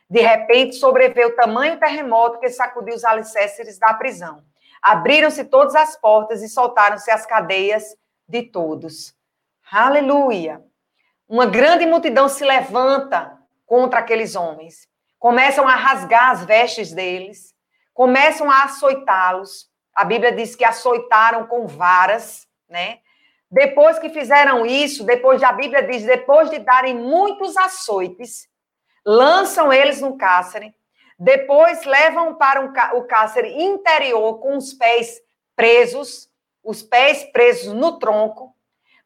[0.07, 4.43] De repente, sobreveio tamanho terremoto que sacudiu os alicerces da prisão.
[4.83, 9.15] Abriram-se todas as portas e soltaram-se as cadeias de todos.
[9.71, 10.63] Aleluia!
[11.31, 14.85] Uma grande multidão se levanta contra aqueles homens.
[15.17, 17.55] Começam a rasgar as vestes deles,
[17.93, 19.69] começam a açoitá-los.
[19.95, 22.99] A Bíblia diz que açoitaram com varas, né?
[23.49, 28.49] Depois que fizeram isso, depois a Bíblia diz, depois de darem muitos açoites,
[29.05, 30.75] lançam eles no cárcere,
[31.17, 35.21] depois levam para um, o cárcere interior com os pés
[35.55, 36.29] presos,
[36.61, 38.53] os pés presos no tronco.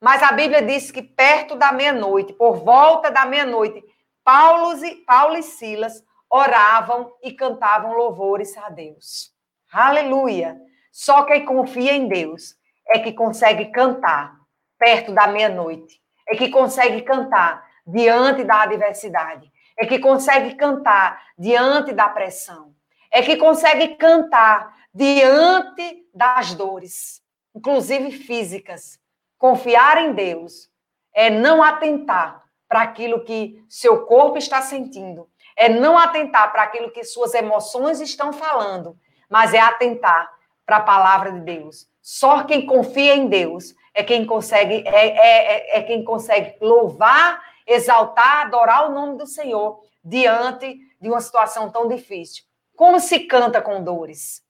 [0.02, 3.84] Mas a Bíblia diz que perto da meia-noite, por volta da meia-noite,
[4.24, 9.32] Paulo e, Paulo e Silas oravam e cantavam louvores a Deus.
[9.72, 10.58] Aleluia!
[10.92, 12.56] Só quem confia em Deus
[12.88, 14.36] é que consegue cantar
[14.78, 21.94] perto da meia-noite, é que consegue cantar diante da adversidade, é que consegue cantar diante
[21.94, 22.74] da pressão,
[23.12, 27.22] é que consegue cantar diante das dores,
[27.54, 29.00] inclusive físicas.
[29.46, 30.72] Confiar em Deus
[31.14, 36.90] é não atentar para aquilo que seu corpo está sentindo, é não atentar para aquilo
[36.90, 38.98] que suas emoções estão falando,
[39.30, 40.28] mas é atentar
[40.66, 41.88] para a palavra de Deus.
[42.02, 47.40] Só quem confia em Deus é quem consegue é, é, é, é quem consegue louvar,
[47.68, 52.44] exaltar, adorar o nome do Senhor diante de uma situação tão difícil.
[52.76, 54.42] Como se canta com dores?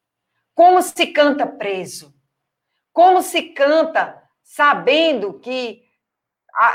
[0.53, 2.15] Como se canta preso?
[2.93, 5.83] Como se canta sabendo que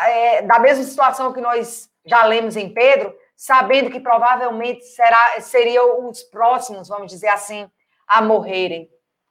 [0.06, 6.06] é, da mesma situação que nós já lemos em Pedro, sabendo que provavelmente será, seriam
[6.06, 7.70] os próximos, vamos dizer assim,
[8.06, 8.90] a morrerem.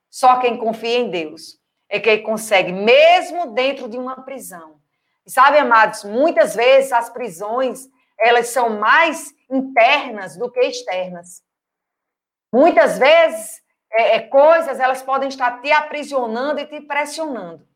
[0.09, 4.79] Só quem confia em Deus é quem consegue, mesmo dentro de uma prisão.
[5.25, 7.87] E sabe, amados, muitas vezes as prisões,
[8.17, 11.43] elas são mais internas do que externas.
[12.51, 13.61] Muitas vezes,
[13.91, 17.68] é, é, coisas, elas podem estar te aprisionando e te pressionando.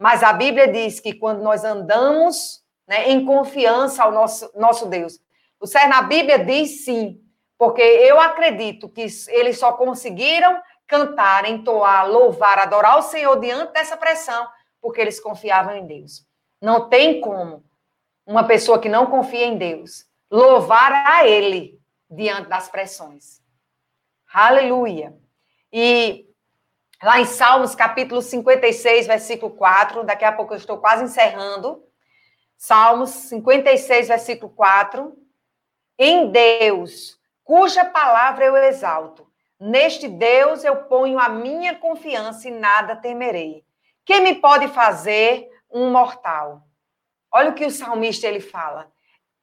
[0.00, 5.20] Mas a Bíblia diz que quando nós andamos né, em confiança ao nosso, nosso Deus,
[5.60, 7.22] o Ser na Bíblia diz sim,
[7.58, 13.94] porque eu acredito que eles só conseguiram cantar, entoar, louvar, adorar o Senhor diante dessa
[13.94, 14.48] pressão,
[14.80, 16.26] porque eles confiavam em Deus.
[16.62, 17.62] Não tem como
[18.24, 21.78] uma pessoa que não confia em Deus louvar a Ele
[22.08, 23.42] diante das pressões.
[24.32, 25.14] Aleluia.
[25.70, 26.29] E
[27.02, 31.82] lá em Salmos, capítulo 56, versículo 4, daqui a pouco eu estou quase encerrando.
[32.56, 35.16] Salmos 56, versículo 4.
[35.98, 39.30] Em Deus, cuja palavra eu exalto,
[39.60, 43.62] Neste Deus eu ponho a minha confiança e nada temerei.
[44.06, 46.62] Quem me pode fazer um mortal?
[47.30, 48.90] Olha o que o salmista ele fala.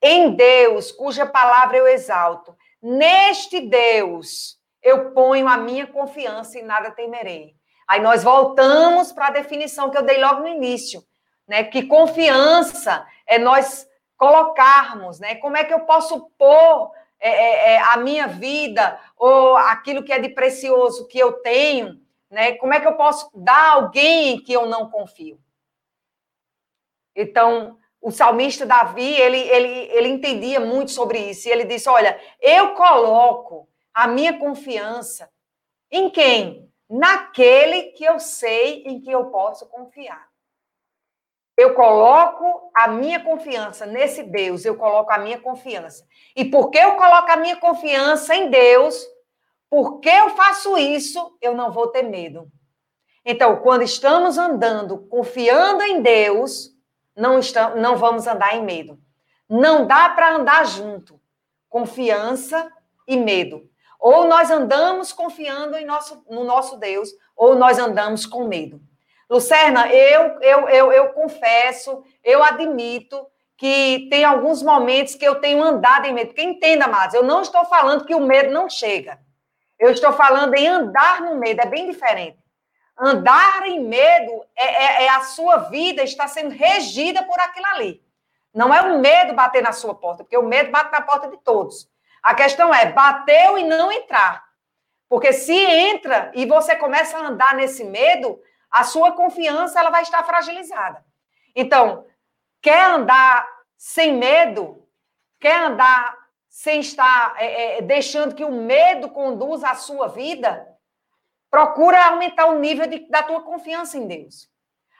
[0.01, 6.91] Em Deus, cuja palavra eu exalto, neste Deus eu ponho a minha confiança e nada
[6.91, 7.55] temerei.
[7.87, 11.03] Aí nós voltamos para a definição que eu dei logo no início,
[11.47, 11.63] né?
[11.63, 15.35] Que confiança é nós colocarmos, né?
[15.35, 20.11] Como é que eu posso pôr é, é, é, a minha vida ou aquilo que
[20.11, 21.99] é de precioso que eu tenho,
[22.29, 22.53] né?
[22.53, 25.39] Como é que eu posso dar a alguém que eu não confio?
[27.15, 31.47] Então, o salmista Davi, ele, ele, ele entendia muito sobre isso.
[31.47, 33.67] E ele disse: Olha, eu coloco
[33.97, 35.27] a minha confiança
[35.89, 36.71] em quem?
[36.87, 40.27] Naquele que eu sei em que eu posso confiar.
[41.57, 46.07] Eu coloco a minha confiança nesse Deus, eu coloco a minha confiança.
[46.35, 49.03] E porque eu coloco a minha confiança em Deus,
[49.67, 52.51] porque eu faço isso, eu não vou ter medo.
[53.25, 56.69] Então, quando estamos andando confiando em Deus,
[57.15, 58.99] não, estamos, não vamos andar em medo.
[59.49, 61.19] Não dá para andar junto.
[61.67, 62.71] Confiança
[63.07, 63.67] e medo.
[63.99, 68.79] Ou nós andamos confiando em nosso, no nosso Deus, ou nós andamos com medo.
[69.29, 73.27] Lucerna, eu, eu, eu, eu confesso, eu admito
[73.57, 76.27] que tem alguns momentos que eu tenho andado em medo.
[76.27, 79.19] Porque entenda, mais, eu não estou falando que o medo não chega.
[79.79, 82.37] Eu estou falando em andar no medo, é bem diferente.
[82.97, 88.01] Andar em medo é, é, é, a sua vida está sendo regida por aquilo ali.
[88.53, 91.37] Não é o medo bater na sua porta, porque o medo bate na porta de
[91.37, 91.87] todos.
[92.27, 94.43] A questão é, bateu e não entrar.
[95.07, 98.37] Porque se entra e você começa a andar nesse medo,
[98.69, 101.01] a sua confiança ela vai estar fragilizada.
[101.55, 102.05] Então,
[102.61, 103.47] quer andar
[103.77, 104.85] sem medo?
[105.39, 106.17] Quer andar
[106.49, 110.67] sem estar é, é, deixando que o medo conduza a sua vida?
[111.49, 114.49] Procura aumentar o nível de, da tua confiança em Deus.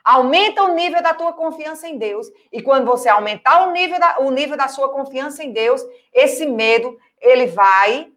[0.07, 2.27] Aumenta o nível da tua confiança em Deus.
[2.51, 5.81] E quando você aumentar o nível da, o nível da sua confiança em Deus,
[6.13, 8.11] esse medo ele vai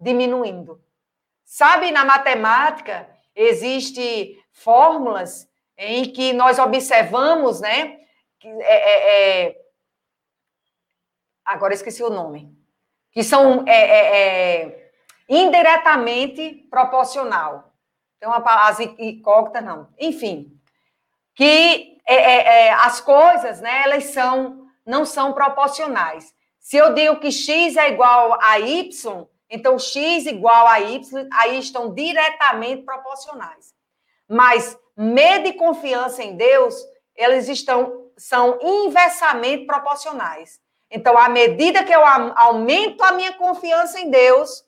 [0.00, 0.80] diminuindo.
[1.44, 7.98] Sabe, na matemática, Existem fórmulas em que nós observamos, né?
[8.42, 9.60] É, é, é...
[11.44, 12.50] Agora esqueci o nome.
[13.12, 14.90] Que são é, é, é
[15.28, 17.74] indiretamente proporcional.
[18.24, 19.88] Uma as incógnitas, não.
[19.98, 20.55] Enfim,
[21.36, 21.96] que
[22.80, 23.82] as coisas, né?
[23.84, 26.34] Elas são não são proporcionais.
[26.58, 31.58] Se eu digo que x é igual a y, então x igual a y, aí
[31.58, 33.72] estão diretamente proporcionais.
[34.28, 36.74] Mas medo e confiança em Deus,
[37.14, 40.58] eles estão são inversamente proporcionais.
[40.90, 44.64] Então, à medida que eu aumento a minha confiança em Deus,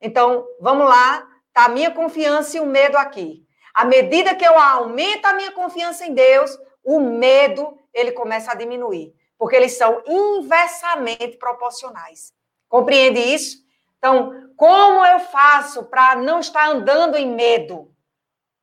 [0.00, 3.43] então, vamos lá, tá a minha confiança e o medo aqui.
[3.74, 8.54] À medida que eu aumento a minha confiança em Deus, o medo, ele começa a
[8.54, 12.32] diminuir porque eles são inversamente proporcionais.
[12.68, 13.58] Compreende isso?
[13.98, 17.92] Então, como eu faço para não estar andando em medo?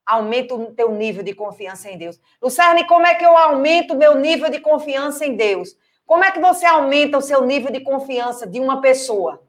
[0.05, 2.19] Aumenta o teu nível de confiança em Deus.
[2.41, 5.77] Lucerne, como é que eu aumento o meu nível de confiança em Deus?
[6.05, 9.47] Como é que você aumenta o seu nível de confiança de uma pessoa?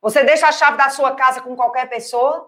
[0.00, 2.47] Você deixa a chave da sua casa com qualquer pessoa?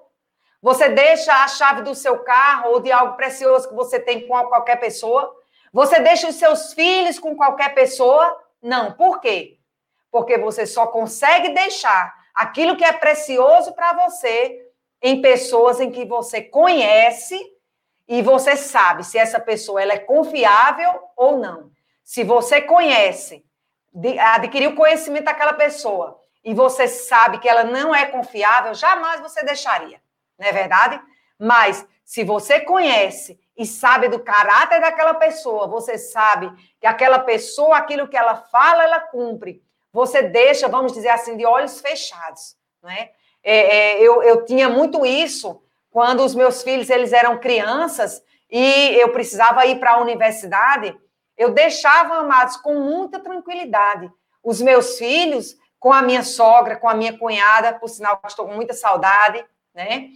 [0.63, 4.47] Você deixa a chave do seu carro ou de algo precioso que você tem com
[4.47, 5.35] qualquer pessoa?
[5.73, 8.39] Você deixa os seus filhos com qualquer pessoa?
[8.61, 8.93] Não.
[8.93, 9.59] Por quê?
[10.11, 14.67] Porque você só consegue deixar aquilo que é precioso para você
[15.03, 17.39] em pessoas em que você conhece
[18.07, 21.71] e você sabe se essa pessoa ela é confiável ou não.
[22.05, 23.45] Se você conhece,
[24.35, 30.01] adquiriu conhecimento daquela pessoa e você sabe que ela não é confiável, jamais você deixaria,
[30.41, 31.01] não é verdade?
[31.39, 37.77] Mas se você conhece e sabe do caráter daquela pessoa, você sabe que aquela pessoa,
[37.77, 39.63] aquilo que ela fala, ela cumpre.
[39.93, 43.11] Você deixa, vamos dizer assim, de olhos fechados, né?
[43.43, 48.95] É, é, eu, eu tinha muito isso quando os meus filhos eles eram crianças e
[49.01, 50.99] eu precisava ir para a universidade.
[51.37, 54.11] Eu deixava, amados, com muita tranquilidade.
[54.43, 58.47] Os meus filhos, com a minha sogra, com a minha cunhada, por sinal que estou
[58.47, 60.11] com muita saudade, né?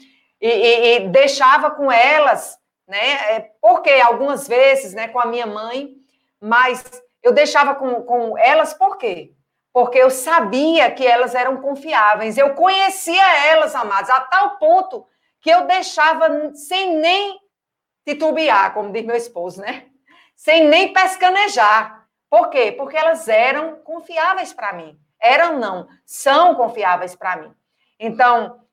[0.47, 3.36] E, e, e deixava com elas né?
[3.36, 5.95] É, porque algumas vezes, né, com a minha mãe,
[6.40, 6.84] mas
[7.22, 9.32] eu deixava com, com elas por quê?
[9.72, 15.07] Porque eu sabia que elas eram confiáveis, eu conhecia elas, amadas, a tal ponto
[15.40, 17.40] que eu deixava sem nem
[18.07, 19.86] titubear, como diz meu esposo, né?
[20.36, 22.07] Sem nem pescanejar.
[22.30, 22.72] Por quê?
[22.72, 24.99] Porque elas eram confiáveis para mim.
[25.20, 27.55] Eram não, são confiáveis para mim.
[27.99, 28.63] Então,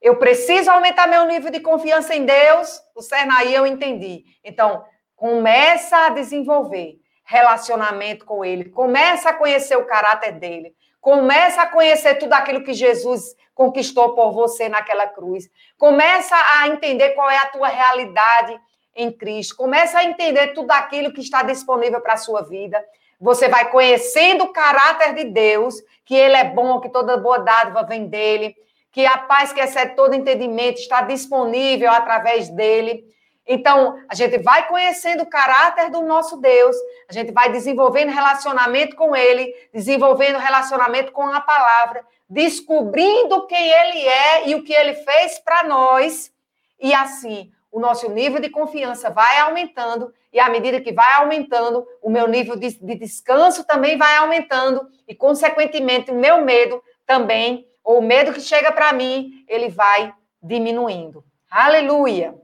[0.00, 2.80] eu preciso aumentar meu nível de confiança em Deus.
[2.94, 4.24] O Sernaí eu entendi.
[4.44, 4.84] Então,
[5.16, 8.70] começa a desenvolver relacionamento com Ele.
[8.70, 10.72] Começa a conhecer o caráter dele.
[11.00, 15.48] Começa a conhecer tudo aquilo que Jesus conquistou por você naquela cruz.
[15.76, 18.58] Começa a entender qual é a tua realidade
[18.94, 19.56] em Cristo.
[19.56, 22.82] Começa a entender tudo aquilo que está disponível para a sua vida.
[23.20, 25.74] Você vai conhecendo o caráter de Deus,
[26.04, 28.54] que Ele é bom, que toda boa dádiva vem dele
[28.98, 33.04] que a paz que excede todo entendimento está disponível através dele.
[33.46, 36.74] Então, a gente vai conhecendo o caráter do nosso Deus,
[37.08, 44.04] a gente vai desenvolvendo relacionamento com ele, desenvolvendo relacionamento com a palavra, descobrindo quem ele
[44.04, 46.32] é e o que ele fez para nós,
[46.80, 51.86] e assim o nosso nível de confiança vai aumentando, e à medida que vai aumentando,
[52.02, 57.67] o meu nível de, de descanso também vai aumentando, e, consequentemente, o meu medo também
[57.88, 61.24] ou o medo que chega para mim, ele vai diminuindo.
[61.50, 62.34] Aleluia.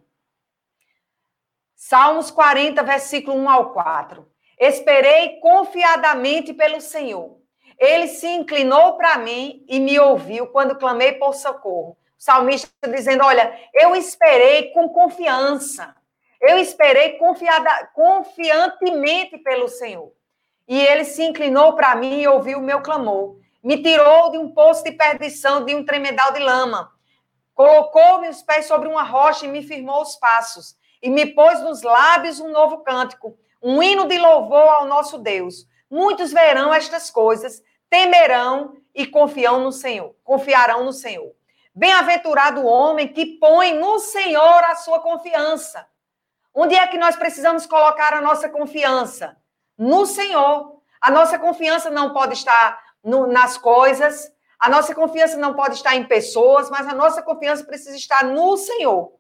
[1.77, 4.27] Salmos 40, versículo 1 ao 4.
[4.59, 7.37] Esperei confiadamente pelo Senhor.
[7.79, 11.91] Ele se inclinou para mim e me ouviu quando clamei por socorro.
[11.91, 15.95] O salmista dizendo: Olha, eu esperei com confiança.
[16.41, 20.11] Eu esperei confiada, confiantemente pelo Senhor.
[20.67, 24.53] E ele se inclinou para mim e ouviu o meu clamor me tirou de um
[24.53, 26.93] poço de perdição, de um tremedal de lama.
[27.55, 30.77] Colocou-me os pés sobre uma rocha e me firmou os passos.
[31.03, 35.67] E me pôs nos lábios um novo cântico, um hino de louvor ao nosso Deus.
[35.91, 41.33] Muitos verão estas coisas, temerão e confiam no Senhor, confiarão no Senhor.
[41.75, 45.87] Bem-aventurado o homem que põe no Senhor a sua confiança.
[46.55, 49.37] Onde é que nós precisamos colocar a nossa confiança?
[49.77, 50.75] No Senhor.
[51.01, 54.33] A nossa confiança não pode estar no, nas coisas.
[54.59, 58.57] A nossa confiança não pode estar em pessoas, mas a nossa confiança precisa estar no
[58.57, 59.13] Senhor.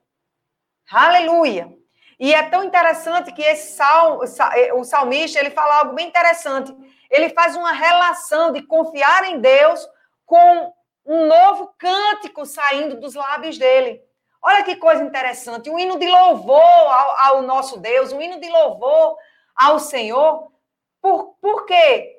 [0.90, 1.70] Aleluia.
[2.18, 4.20] E é tão interessante que esse sal,
[4.54, 6.74] eh, o salmista, ele fala algo bem interessante.
[7.10, 9.86] Ele faz uma relação de confiar em Deus
[10.24, 10.72] com
[11.04, 14.00] um novo cântico saindo dos lábios dele.
[14.40, 18.48] Olha que coisa interessante, um hino de louvor ao, ao nosso Deus, um hino de
[18.48, 19.16] louvor
[19.56, 20.50] ao Senhor.
[21.00, 22.13] Por, por quê?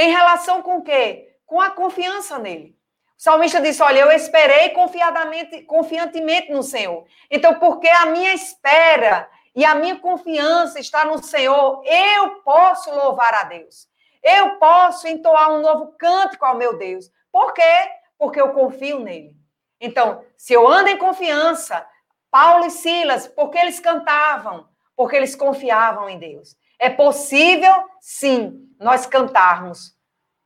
[0.00, 1.36] Tem relação com o quê?
[1.44, 2.74] Com a confiança nele.
[3.18, 7.04] O salmista disse: Olha, eu esperei confiadamente, confiantemente no Senhor.
[7.30, 13.34] Então, porque a minha espera e a minha confiança está no Senhor, eu posso louvar
[13.34, 13.88] a Deus.
[14.22, 17.10] Eu posso entoar um novo cântico ao meu Deus.
[17.30, 17.90] Por quê?
[18.16, 19.36] Porque eu confio nele.
[19.78, 21.86] Então, se eu ando em confiança,
[22.30, 24.66] Paulo e Silas, porque eles cantavam?
[24.96, 26.56] Porque eles confiavam em Deus.
[26.82, 29.94] É possível, sim, nós cantarmos.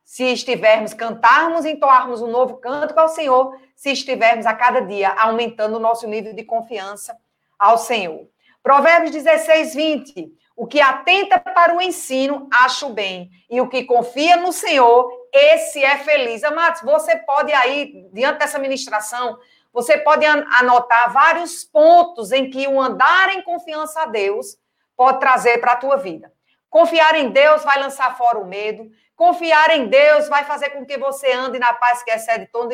[0.03, 5.77] Se estivermos, cantarmos entoarmos um novo cântico ao Senhor, se estivermos a cada dia aumentando
[5.77, 7.17] o nosso nível de confiança
[7.57, 8.27] ao Senhor.
[8.61, 10.33] Provérbios 16, 20.
[10.57, 13.31] O que atenta para o ensino, acha o bem.
[13.49, 16.43] E o que confia no Senhor, esse é feliz.
[16.43, 19.39] Amados, você pode aí, diante dessa ministração,
[19.71, 24.57] você pode anotar vários pontos em que o andar em confiança a Deus
[24.95, 26.31] pode trazer para a tua vida.
[26.69, 28.89] Confiar em Deus vai lançar fora o medo.
[29.15, 32.69] Confiar em Deus vai fazer com que você ande na paz que excede todo,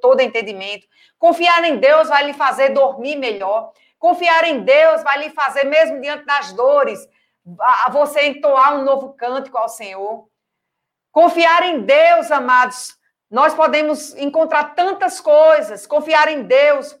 [0.00, 0.86] todo entendimento.
[1.18, 3.72] Confiar em Deus vai lhe fazer dormir melhor.
[3.98, 7.00] Confiar em Deus vai lhe fazer, mesmo diante das dores,
[7.58, 10.28] a você entoar um novo cântico ao Senhor.
[11.10, 12.96] Confiar em Deus, amados,
[13.30, 15.86] nós podemos encontrar tantas coisas.
[15.86, 16.96] Confiar em Deus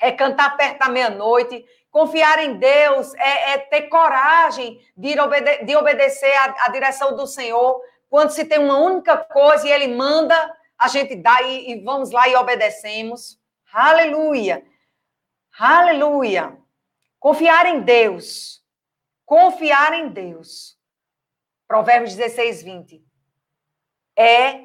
[0.00, 1.64] é cantar perto da meia-noite.
[1.94, 7.80] Confiar em Deus é, é ter coragem de, obede de obedecer à, direção do Senhor.
[8.10, 10.34] Quando se tem uma única coisa e Ele manda,
[10.76, 13.38] a gente dá e, e vamos lá e obedecemos.
[13.72, 14.66] Aleluia.
[15.56, 16.58] Aleluia.
[17.20, 18.60] Confiar em Deus.
[19.24, 20.76] Confiar em Deus.
[21.68, 23.04] Provérbios 16, 20.
[24.18, 24.64] É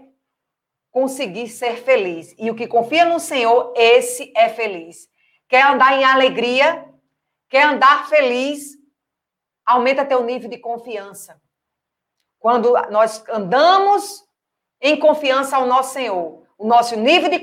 [0.90, 2.34] conseguir ser feliz.
[2.40, 5.08] E o que confia no Senhor, esse é feliz.
[5.48, 6.89] Quer andar em alegria?
[7.50, 8.78] Quer andar feliz?
[9.66, 11.41] Aumenta teu nível de confiança.
[12.39, 14.24] Quando nós andamos
[14.80, 17.41] em confiança ao nosso Senhor, o nosso nível de,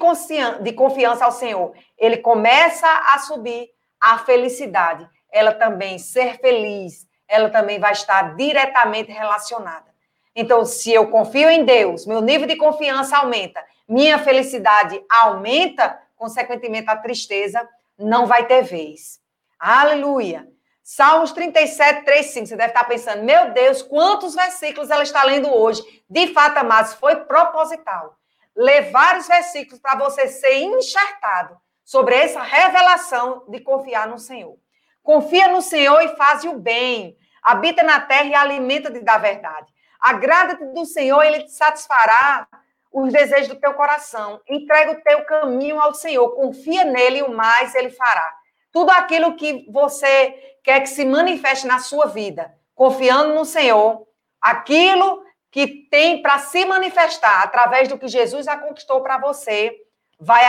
[0.62, 3.68] de confiança ao Senhor, ele começa a subir
[4.00, 5.09] a felicidade.
[5.30, 9.94] Ela também, ser feliz, ela também vai estar diretamente relacionada.
[10.34, 16.88] Então, se eu confio em Deus, meu nível de confiança aumenta, minha felicidade aumenta, consequentemente
[16.90, 17.66] a tristeza
[17.98, 19.20] não vai ter vez.
[19.59, 20.46] Aleluia.
[20.82, 22.46] Salmos 37, 3, 5.
[22.46, 25.82] Você deve estar pensando, meu Deus, quantos versículos ela está lendo hoje.
[26.09, 28.16] De fato, amados, foi proposital
[28.57, 34.57] ler vários versículos para você ser enxertado sobre essa revelação de confiar no Senhor.
[35.02, 37.16] Confia no Senhor e faz o bem.
[37.42, 39.72] Habita na terra e alimenta-te da verdade.
[40.00, 42.48] Agrada-te do Senhor, ele te satisfará
[42.90, 44.40] os desejos do teu coração.
[44.48, 46.28] Entrega o teu caminho ao Senhor.
[46.30, 48.34] Confia nele e o mais ele fará.
[48.76, 54.06] Tudo aquilo que você quer que se manifeste na sua vida, confiando no Senhor,
[54.38, 59.74] aquilo que tem para se manifestar através do que Jesus já conquistou para você,
[60.20, 60.42] vai,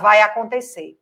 [0.00, 0.96] vai acontecer.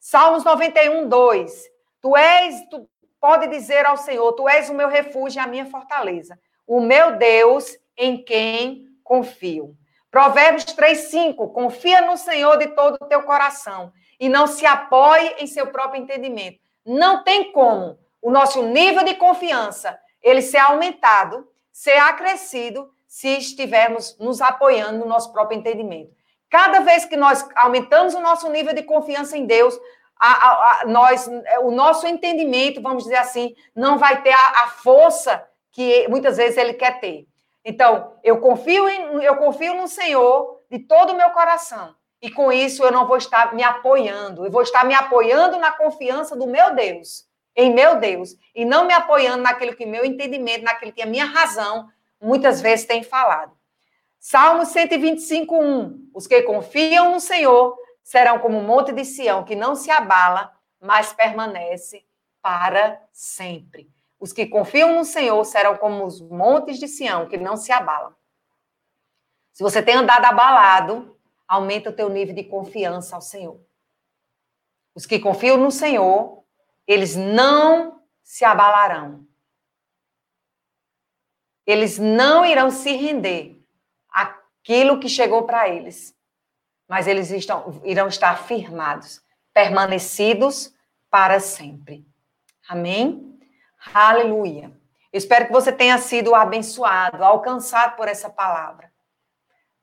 [0.00, 1.64] Salmos 91, 2.
[2.02, 2.90] Tu és, tu
[3.20, 7.14] pode dizer ao Senhor, tu és o meu refúgio e a minha fortaleza, o meu
[7.14, 9.76] Deus em quem confio.
[10.10, 11.50] Provérbios 3, 5.
[11.50, 16.02] Confia no Senhor de todo o teu coração e não se apoie em seu próprio
[16.02, 16.58] entendimento.
[16.84, 21.46] Não tem como o nosso nível de confiança ele ser aumentado
[21.78, 26.10] ser acrescido se estivermos nos apoiando no nosso próprio entendimento.
[26.50, 29.78] Cada vez que nós aumentamos o nosso nível de confiança em Deus,
[30.18, 30.50] a, a,
[30.82, 31.30] a, nós,
[31.62, 36.74] o nosso entendimento, vamos dizer assim, não vai ter a, força que muitas vezes ele
[36.74, 37.28] quer ter.
[37.64, 41.94] Então, eu confio, em, eu confio no Senhor de todo o meu coração.
[42.20, 45.72] E com isso eu não vou estar me apoiando, eu vou estar me apoiando na
[45.72, 50.62] confiança do meu Deus em meu Deus e não me apoiando naquilo que meu entendimento,
[50.62, 51.88] naquilo que a minha razão
[52.20, 53.52] muitas vezes tem falado.
[54.20, 56.10] Salmo 125, 1.
[56.14, 60.52] Os que confiam no Senhor serão como o monte de Sião, que não se abala,
[60.80, 62.04] mas permanece
[62.40, 63.90] para sempre.
[64.20, 68.14] Os que confiam no Senhor serão como os montes de Sião, que não se abalam.
[69.52, 71.17] Se você tem andado abalado,
[71.48, 73.58] aumenta o teu nível de confiança ao Senhor.
[74.94, 76.38] Os que confiam no Senhor
[76.88, 79.26] eles não se abalarão.
[81.66, 83.62] Eles não irão se render
[84.10, 86.16] àquilo que chegou para eles.
[86.88, 89.22] Mas eles estão, irão estar firmados,
[89.52, 90.74] permanecidos
[91.10, 92.06] para sempre.
[92.66, 93.38] Amém?
[93.92, 94.72] Aleluia.
[95.12, 98.87] Espero que você tenha sido abençoado, alcançado por essa palavra.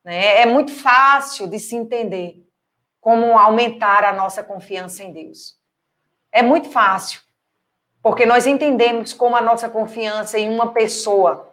[0.06, 0.42] Né?
[0.42, 2.48] É muito fácil de se entender
[3.02, 5.58] como aumentar a nossa confiança em Deus.
[6.32, 7.22] É muito fácil,
[8.02, 11.52] porque nós entendemos como a nossa confiança em uma pessoa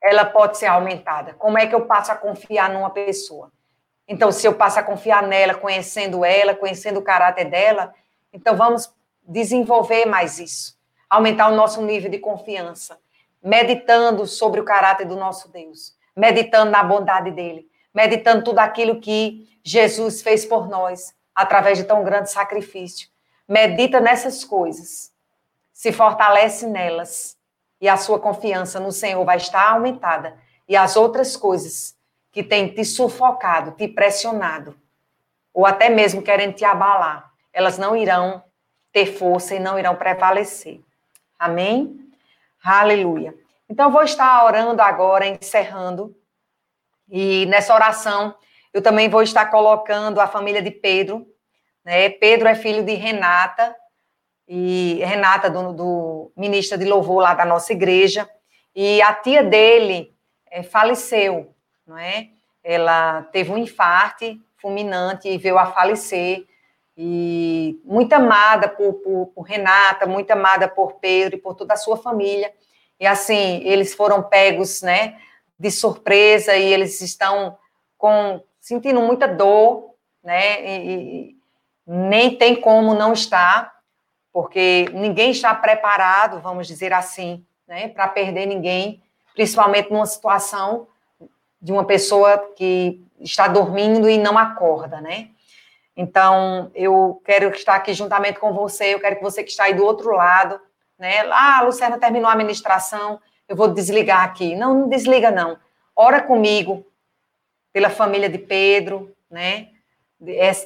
[0.00, 1.32] ela pode ser aumentada.
[1.34, 3.50] Como é que eu passo a confiar numa pessoa?
[4.06, 7.94] Então, se eu passo a confiar nela, conhecendo ela, conhecendo o caráter dela,
[8.30, 13.00] então vamos desenvolver mais isso, aumentar o nosso nível de confiança,
[13.42, 19.48] meditando sobre o caráter do nosso Deus, meditando na bondade dele, meditando tudo aquilo que
[19.62, 23.08] Jesus fez por nós através de tão grande sacrifício.
[23.48, 25.12] Medita nessas coisas,
[25.72, 27.36] se fortalece nelas
[27.80, 30.38] e a sua confiança no Senhor vai estar aumentada
[30.68, 31.96] e as outras coisas
[32.32, 34.76] que têm te sufocado, te pressionado,
[35.52, 38.42] ou até mesmo querendo te abalar, elas não irão
[38.92, 40.80] ter força e não irão prevalecer.
[41.38, 42.10] Amém?
[42.62, 43.34] Aleluia.
[43.68, 46.16] Então, eu vou estar orando agora, encerrando.
[47.08, 48.34] E nessa oração,
[48.72, 51.26] eu também vou estar colocando a família de Pedro.
[51.84, 52.08] Né?
[52.10, 53.74] Pedro é filho de Renata,
[54.46, 58.28] e Renata, do, do ministra de louvor lá da nossa igreja.
[58.74, 60.14] E a tia dele
[60.50, 61.54] é, faleceu,
[61.86, 62.28] não é?
[62.62, 66.46] Ela teve um infarte fulminante e veio a falecer
[66.96, 71.78] e muito amada por, por, por, Renata, muito amada por Pedro e por toda a
[71.78, 72.52] sua família.
[73.04, 75.18] E assim, eles foram pegos, né,
[75.58, 77.58] de surpresa e eles estão
[77.98, 79.90] com sentindo muita dor,
[80.22, 81.36] né, e, e
[81.86, 83.74] nem tem como não estar,
[84.32, 89.02] porque ninguém está preparado, vamos dizer assim, né, para perder ninguém,
[89.34, 90.88] principalmente numa situação
[91.60, 95.28] de uma pessoa que está dormindo e não acorda, né?
[95.94, 99.74] Então, eu quero estar aqui juntamente com você, eu quero que você que está aí
[99.74, 100.58] do outro lado,
[100.98, 101.20] né?
[101.30, 104.54] Ah, a Luciana terminou a administração, eu vou desligar aqui.
[104.54, 105.58] Não, não desliga, não.
[105.94, 106.84] Ora comigo
[107.72, 109.68] pela família de Pedro, né?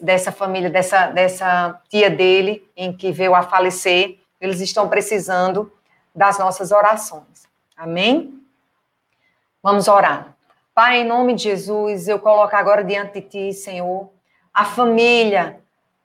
[0.03, 4.19] Dessa família, dessa, dessa tia dele, em que veio a falecer.
[4.41, 5.73] Eles estão precisando
[6.15, 7.49] das nossas orações.
[7.77, 8.41] Amém?
[9.63, 10.37] Vamos orar.
[10.75, 14.09] Pai, em nome de Jesus, eu coloco agora diante de ti, Senhor,
[14.55, 15.61] a família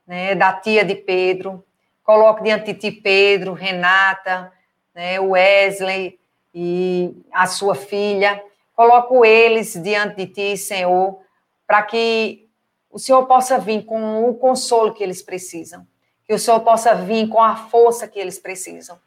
[0.07, 1.63] né, da tia de Pedro.
[2.03, 4.51] Coloco diante de ti Pedro, Renata,
[4.93, 6.19] né, Wesley
[6.53, 8.43] e a sua filha.
[8.75, 11.19] Coloco eles diante de ti, Senhor,
[11.65, 12.49] para que
[12.89, 15.87] o Senhor possa vir com o consolo que eles precisam.
[16.25, 18.99] Que o Senhor possa vir com a força que eles precisam.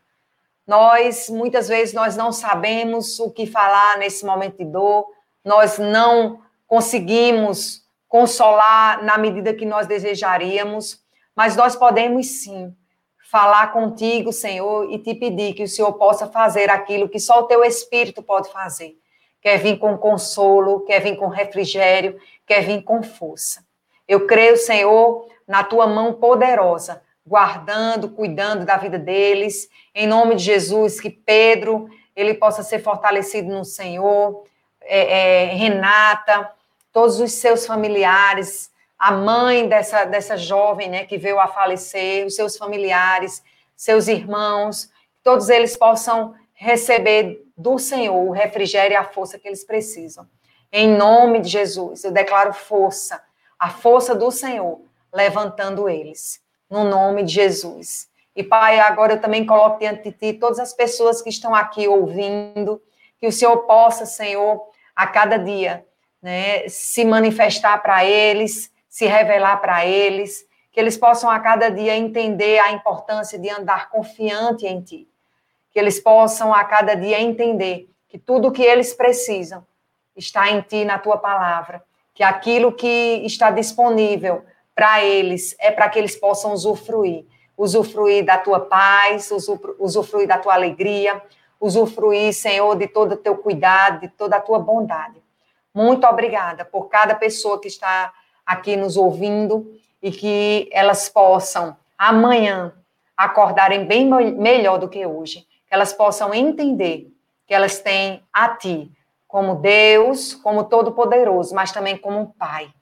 [0.66, 5.06] Nós, muitas vezes, nós não sabemos o que falar nesse momento de dor,
[5.44, 11.00] nós não conseguimos consolar na medida que nós desejaríamos,
[11.36, 12.74] mas nós podemos sim
[13.30, 17.44] falar contigo, Senhor, e te pedir que o Senhor possa fazer aquilo que só o
[17.44, 18.96] teu Espírito pode fazer.
[19.40, 23.64] Quer vir com consolo, quer vir com refrigério, quer vir com força.
[24.06, 29.68] Eu creio, Senhor, na tua mão poderosa, guardando, cuidando da vida deles.
[29.94, 34.44] Em nome de Jesus, que Pedro ele possa ser fortalecido no Senhor,
[34.82, 36.50] é, é, Renata,
[36.92, 42.34] todos os seus familiares, a mãe dessa, dessa jovem né, que veio a falecer, os
[42.34, 43.42] seus familiares,
[43.76, 44.90] seus irmãos,
[45.22, 50.26] todos eles possam receber do Senhor o refrigério e a força que eles precisam.
[50.72, 53.22] Em nome de Jesus, eu declaro força,
[53.58, 54.80] a força do Senhor,
[55.12, 58.08] levantando eles, no nome de Jesus.
[58.34, 61.86] E, Pai, agora eu também coloco diante de Ti todas as pessoas que estão aqui
[61.86, 62.82] ouvindo,
[63.18, 64.62] que o Senhor possa, Senhor,
[64.94, 65.86] a cada dia
[66.20, 71.94] né, se manifestar para eles, se revelar para eles, que eles possam a cada dia
[71.94, 75.06] entender a importância de andar confiante em ti,
[75.70, 79.66] que eles possam a cada dia entender que tudo o que eles precisam
[80.16, 81.84] está em ti, na tua palavra,
[82.14, 84.42] que aquilo que está disponível
[84.74, 89.30] para eles é para que eles possam usufruir, usufruir da tua paz,
[89.78, 91.20] usufruir da tua alegria,
[91.60, 95.22] usufruir, Senhor, de todo o teu cuidado, de toda a tua bondade.
[95.74, 98.10] Muito obrigada por cada pessoa que está
[98.46, 102.72] aqui nos ouvindo e que elas possam amanhã
[103.16, 107.12] acordarem bem melhor do que hoje, que elas possam entender
[107.46, 108.90] que elas têm a ti
[109.26, 112.72] como Deus, como Todo-Poderoso, mas também como Pai.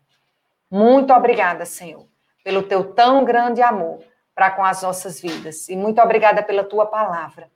[0.71, 2.07] Muito obrigada, Senhor,
[2.43, 4.01] pelo teu tão grande amor
[4.35, 7.49] para com as nossas vidas e muito obrigada pela tua palavra.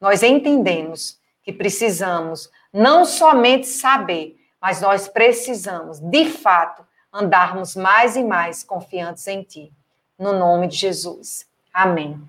[0.00, 6.85] Nós entendemos que precisamos não somente saber, mas nós precisamos, de fato,
[7.16, 9.72] andarmos mais e mais confiantes em Ti.
[10.18, 11.46] No nome de Jesus.
[11.72, 12.26] Amém.